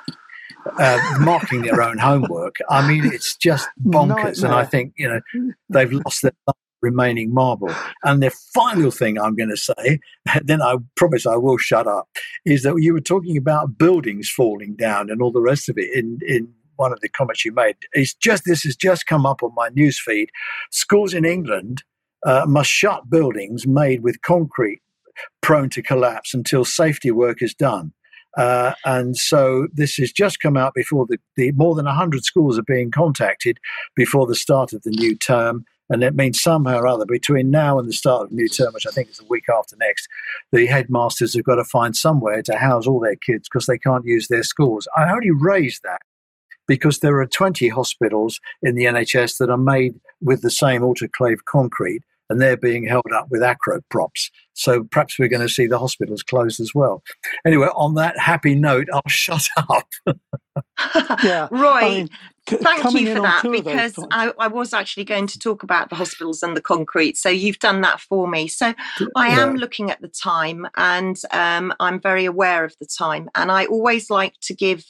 [0.80, 2.56] Uh, marking their own homework.
[2.72, 4.42] I mean, it's just bonkers.
[4.42, 4.46] Nightmare.
[4.46, 6.32] And I think, you know, they've lost their
[6.82, 7.74] remaining marble.
[8.04, 10.00] And the final thing I'm going to say,
[10.44, 12.08] then I promise I will shut up,
[12.46, 15.94] is that you were talking about buildings falling down and all the rest of it
[15.96, 17.76] in, in one of the comments you made.
[17.94, 20.30] It's just this has just come up on my news feed.
[20.72, 21.84] Schools in England
[22.26, 24.82] uh, must shut buildings made with concrete
[25.42, 27.94] prone to collapse until safety work is done.
[28.38, 32.60] Uh, and so this has just come out before the, the more than 100 schools
[32.60, 33.60] are being contacted
[33.96, 35.64] before the start of the new term.
[35.90, 38.74] And it means somehow or other, between now and the start of the new term,
[38.74, 40.08] which I think is the week after next,
[40.52, 44.04] the headmasters have got to find somewhere to house all their kids because they can't
[44.04, 44.88] use their schools.
[44.98, 46.02] I only raise that
[46.68, 51.44] because there are 20 hospitals in the NHS that are made with the same autoclave
[51.46, 54.32] concrete and they're being held up with Acrow props.
[54.54, 57.04] So perhaps we're going to see the hospitals closed as well.
[57.46, 59.88] Anyway, on that happy note, I'll shut up.
[61.24, 62.10] yeah, Roy, I mean,
[62.50, 65.96] c- thank you for that because I, I, was actually going to talk about the
[65.96, 67.18] hospitals and the concrete.
[67.18, 68.48] So you've done that for me.
[68.48, 68.74] So
[69.16, 69.60] I am yeah.
[69.60, 73.30] looking at the time and um, I'm very aware of the time.
[73.36, 74.86] And I always like to give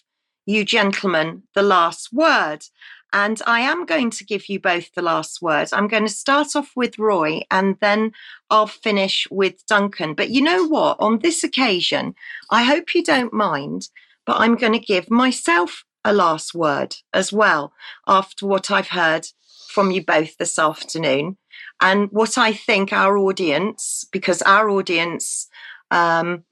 [0.46, 2.66] you gentlemen the last word.
[3.14, 5.70] And I am going to give you both the last word.
[5.72, 8.12] I'm going to start off with Roy and then
[8.50, 10.16] I'll finish with Duncan.
[10.16, 10.98] But you know what?
[11.00, 12.16] On this occasion,
[12.50, 13.88] I hope you don't mind,
[14.26, 17.74] but I'm going to give myself a last word as well
[18.06, 19.28] after what I've heard
[19.70, 21.38] from you both this afternoon
[21.82, 25.48] and what I think our audience, because our audience,
[25.90, 26.44] um,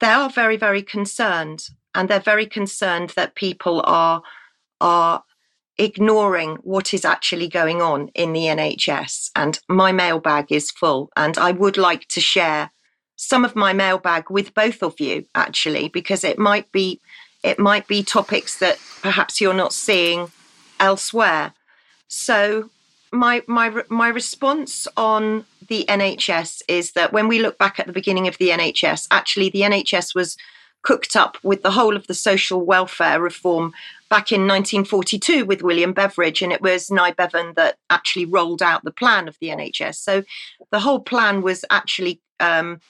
[0.00, 1.64] they are very, very concerned
[1.94, 4.22] and they're very concerned that people are
[4.80, 5.24] are
[5.78, 9.30] ignoring what is actually going on in the NHS.
[9.34, 12.70] And my mailbag is full, and I would like to share
[13.16, 17.00] some of my mailbag with both of you actually, because it might be
[17.42, 20.30] it might be topics that perhaps you're not seeing
[20.80, 21.52] elsewhere.
[22.08, 22.70] So
[23.12, 27.92] my my my response on the NHS is that when we look back at the
[27.92, 30.36] beginning of the NHS, actually the NHS was
[30.84, 33.72] cooked up with the whole of the social welfare reform
[34.08, 38.84] back in 1942 with William Beveridge, and it was Nye Bevan that actually rolled out
[38.84, 39.96] the plan of the NHS.
[39.96, 40.22] So
[40.70, 42.80] the whole plan was actually um,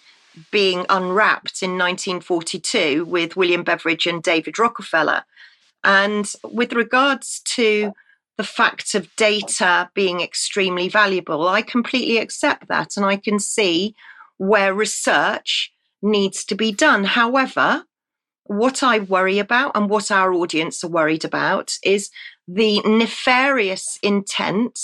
[0.51, 5.24] being unwrapped in 1942 with William Beveridge and David Rockefeller.
[5.84, 7.92] And with regards to
[8.36, 12.97] the fact of data being extremely valuable, I completely accept that.
[12.97, 13.95] And I can see
[14.38, 15.73] where research
[16.05, 17.05] needs to be done.
[17.05, 17.84] However,
[18.44, 22.11] what I worry about and what our audience are worried about is
[22.46, 24.78] the nefarious intent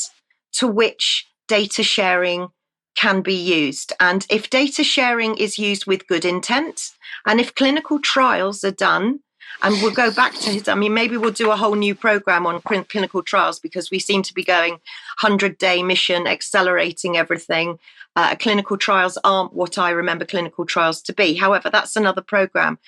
[0.52, 2.48] to which data sharing
[2.96, 3.92] can be used.
[4.00, 6.90] And if data sharing is used with good intent,
[7.26, 9.20] and if clinical trials are done,
[9.62, 12.46] and we'll go back to his, I mean, maybe we'll do a whole new program
[12.46, 17.78] on clinical trials because we seem to be going 100 day mission, accelerating everything.
[18.16, 21.34] Uh, clinical trials aren't what I remember clinical trials to be.
[21.34, 22.78] However, that's another program.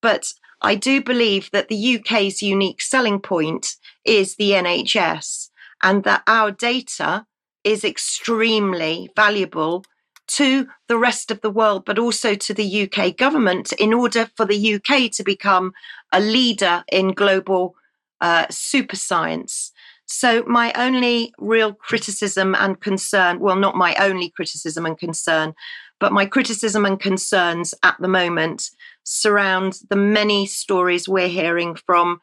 [0.00, 5.48] But I do believe that the UK's unique selling point is the NHS
[5.82, 7.26] and that our data
[7.64, 9.84] is extremely valuable
[10.30, 14.46] to the rest of the world, but also to the UK government in order for
[14.46, 15.72] the UK to become
[16.12, 17.74] a leader in global
[18.20, 19.72] uh, super science.
[20.06, 25.54] So, my only real criticism and concern well, not my only criticism and concern,
[26.00, 28.70] but my criticism and concerns at the moment
[29.04, 32.20] surround the many stories we're hearing from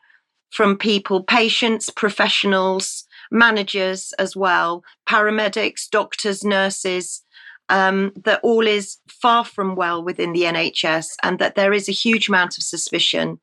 [0.49, 7.23] from people, patients, professionals, managers as well, paramedics, doctors, nurses,
[7.69, 11.93] um, that all is far from well within the NHS and that there is a
[11.93, 13.39] huge amount of suspicion.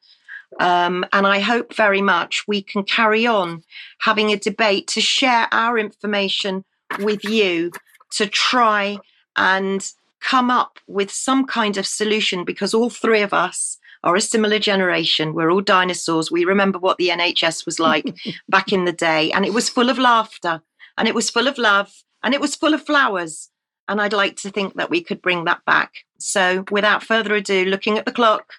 [0.61, 3.63] Um, and I hope very much we can carry on
[4.01, 6.65] having a debate to share our information
[7.01, 7.73] with you
[8.13, 8.99] to try
[9.37, 9.85] and
[10.21, 14.59] come up with some kind of solution because all three of us are a similar
[14.59, 15.35] generation.
[15.35, 16.31] We're all dinosaurs.
[16.31, 18.15] We remember what the NHS was like
[18.49, 20.63] back in the day, and it was full of laughter,
[20.97, 23.51] and it was full of love, and it was full of flowers.
[23.89, 25.93] And I'd like to think that we could bring that back.
[26.19, 28.53] So, without further ado, looking at the clock,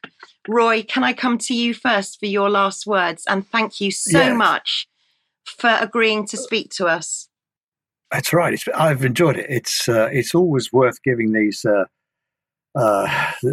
[0.48, 3.26] Roy, can I come to you first for your last words?
[3.28, 4.38] And thank you so yes.
[4.38, 4.88] much
[5.46, 7.28] for agreeing to speak to us.
[8.12, 8.54] That's right.
[8.54, 9.48] It's, I've enjoyed it.
[9.50, 11.86] It's uh, it's always worth giving these uh,
[12.76, 13.08] uh,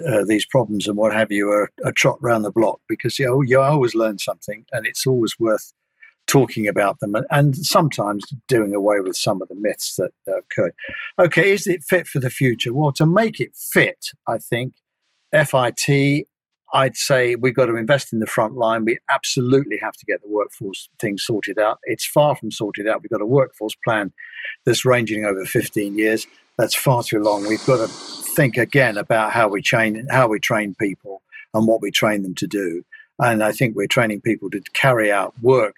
[0.09, 3.27] uh, these problems and what have you a, a trot round the block because you
[3.27, 5.73] know you always learn something and it's always worth
[6.33, 10.39] talking about them and, and sometimes doing away with some of the myths that uh,
[10.39, 10.73] occurred.
[11.19, 12.73] Okay, is it fit for the future?
[12.73, 14.73] Well, to make it fit, I think
[15.31, 16.27] FIT.
[16.75, 18.87] I'd say we've got to invest in the front line.
[18.87, 21.79] We absolutely have to get the workforce thing sorted out.
[21.83, 23.03] It's far from sorted out.
[23.03, 24.11] We've got a workforce plan
[24.65, 26.27] that's ranging over 15 years
[26.57, 27.47] that's far too long.
[27.47, 31.21] We've got to think again about how we train how we train people
[31.53, 32.85] and what we train them to do.
[33.19, 35.77] And I think we're training people to carry out work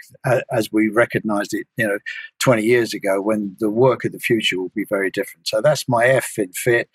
[0.52, 1.98] as we recognized it, you know,
[2.40, 5.48] 20 years ago when the work of the future will be very different.
[5.48, 6.88] So that's my F in fit.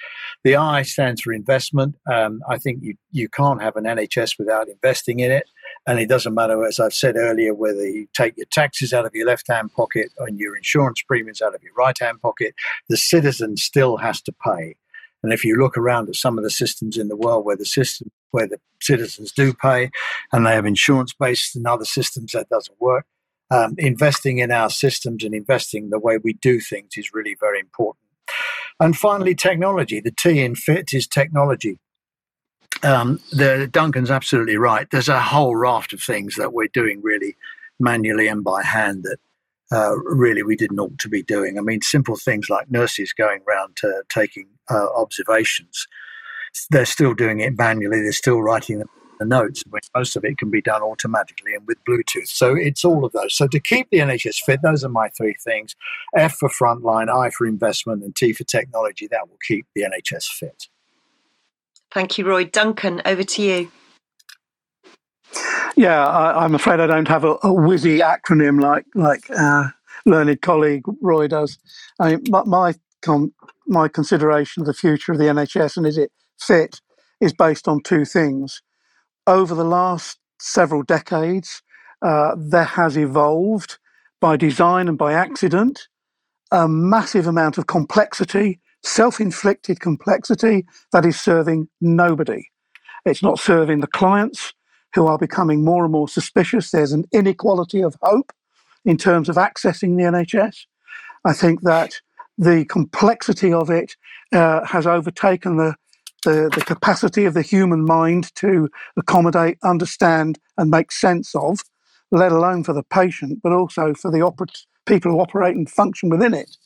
[0.44, 1.96] The I stands for investment.
[2.12, 5.50] Um, I think you, you can't have an NHS without investing in it.
[5.86, 9.14] And it doesn't matter, as I've said earlier, whether you take your taxes out of
[9.14, 12.56] your left hand pocket and your insurance premiums out of your right hand pocket,
[12.88, 14.76] the citizen still has to pay.
[15.22, 17.66] And if you look around at some of the systems in the world where the
[17.66, 19.92] system where the citizens do pay
[20.32, 23.06] and they have insurance based and other systems that doesn't work,
[23.52, 27.60] um, investing in our systems and investing the way we do things is really very
[27.60, 28.06] important.
[28.80, 30.00] And finally, technology.
[30.00, 31.80] The T in fit is technology.
[32.84, 34.88] Um, the, Duncan's absolutely right.
[34.90, 37.36] There's a whole raft of things that we're doing really
[37.80, 39.18] manually and by hand that
[39.72, 41.58] uh, really we didn't ought to be doing.
[41.58, 45.88] I mean, simple things like nurses going around to taking uh, observations.
[46.70, 48.02] They're still doing it manually.
[48.02, 48.84] They're still writing
[49.20, 52.28] the notes, when most of it can be done automatically and with Bluetooth.
[52.28, 53.36] So it's all of those.
[53.36, 55.76] So to keep the NHS fit, those are my three things:
[56.16, 59.08] F for frontline, I for investment, and T for technology.
[59.08, 60.68] That will keep the NHS fit.
[61.92, 62.46] Thank you, Roy.
[62.46, 63.72] Duncan, over to you.
[65.76, 69.70] Yeah, I, am afraid I don't have a, a whizzy acronym like like uh,
[70.06, 71.58] learned colleague Roy does.
[72.00, 73.34] I mean, my my, com,
[73.68, 76.82] my consideration of the future of the NHS and is it fit
[77.22, 78.62] is based on two things.
[79.28, 81.62] Over the last several decades,
[82.02, 83.80] uh, there has evolved
[84.22, 85.88] by design and by accident
[86.52, 92.44] a massive amount of complexity, self inflicted complexity that is serving nobody.
[93.06, 94.54] It's not serving the clients,
[94.96, 96.72] who are becoming more and more suspicious.
[96.72, 98.32] There's an inequality of hope
[98.86, 100.66] in terms of accessing the NHS.
[101.26, 102.02] I think that
[102.38, 103.96] the complexity of it
[104.34, 105.76] uh, has overtaken the,
[106.26, 111.60] the, the capacity of the human mind to accommodate, understand, and make sense of,
[112.12, 116.10] let alone for the patient, but also for the oper- people who operate and function
[116.10, 116.58] within it.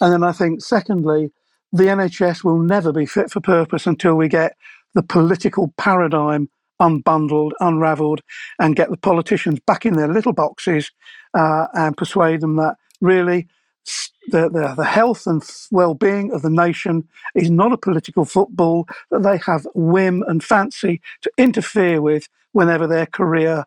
[0.00, 1.32] And then I think, secondly,
[1.72, 4.56] the NHS will never be fit for purpose until we get
[4.94, 6.50] the political paradigm
[6.80, 8.22] unbundled, unraveled,
[8.60, 10.92] and get the politicians back in their little boxes
[11.34, 13.48] uh, and persuade them that really
[14.28, 19.22] the, the, the health and well-being of the nation is not a political football that
[19.22, 23.64] they have whim and fancy to interfere with whenever their career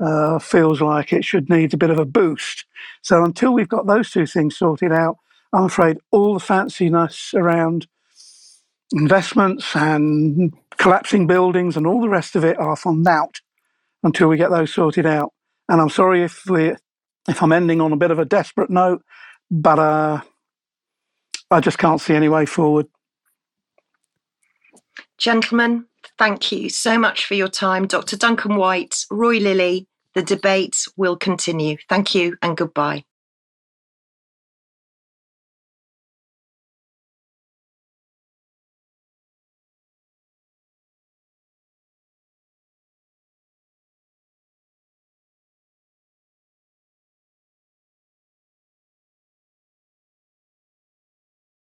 [0.00, 2.64] uh, feels like it should need a bit of a boost.
[3.02, 5.18] So until we've got those two things sorted out,
[5.52, 7.86] I'm afraid all the fanciness around
[8.92, 13.40] investments and collapsing buildings and all the rest of it are for naught
[14.02, 15.32] until we get those sorted out.
[15.68, 16.74] And I'm sorry if we
[17.28, 19.02] if I'm ending on a bit of a desperate note,
[19.50, 20.20] but uh,
[21.50, 22.86] I just can't see any way forward.
[25.16, 25.86] Gentlemen,
[26.18, 27.86] thank you so much for your time.
[27.86, 28.16] Dr.
[28.16, 31.76] Duncan White, Roy Lilley, the debate will continue.
[31.88, 33.04] Thank you and goodbye.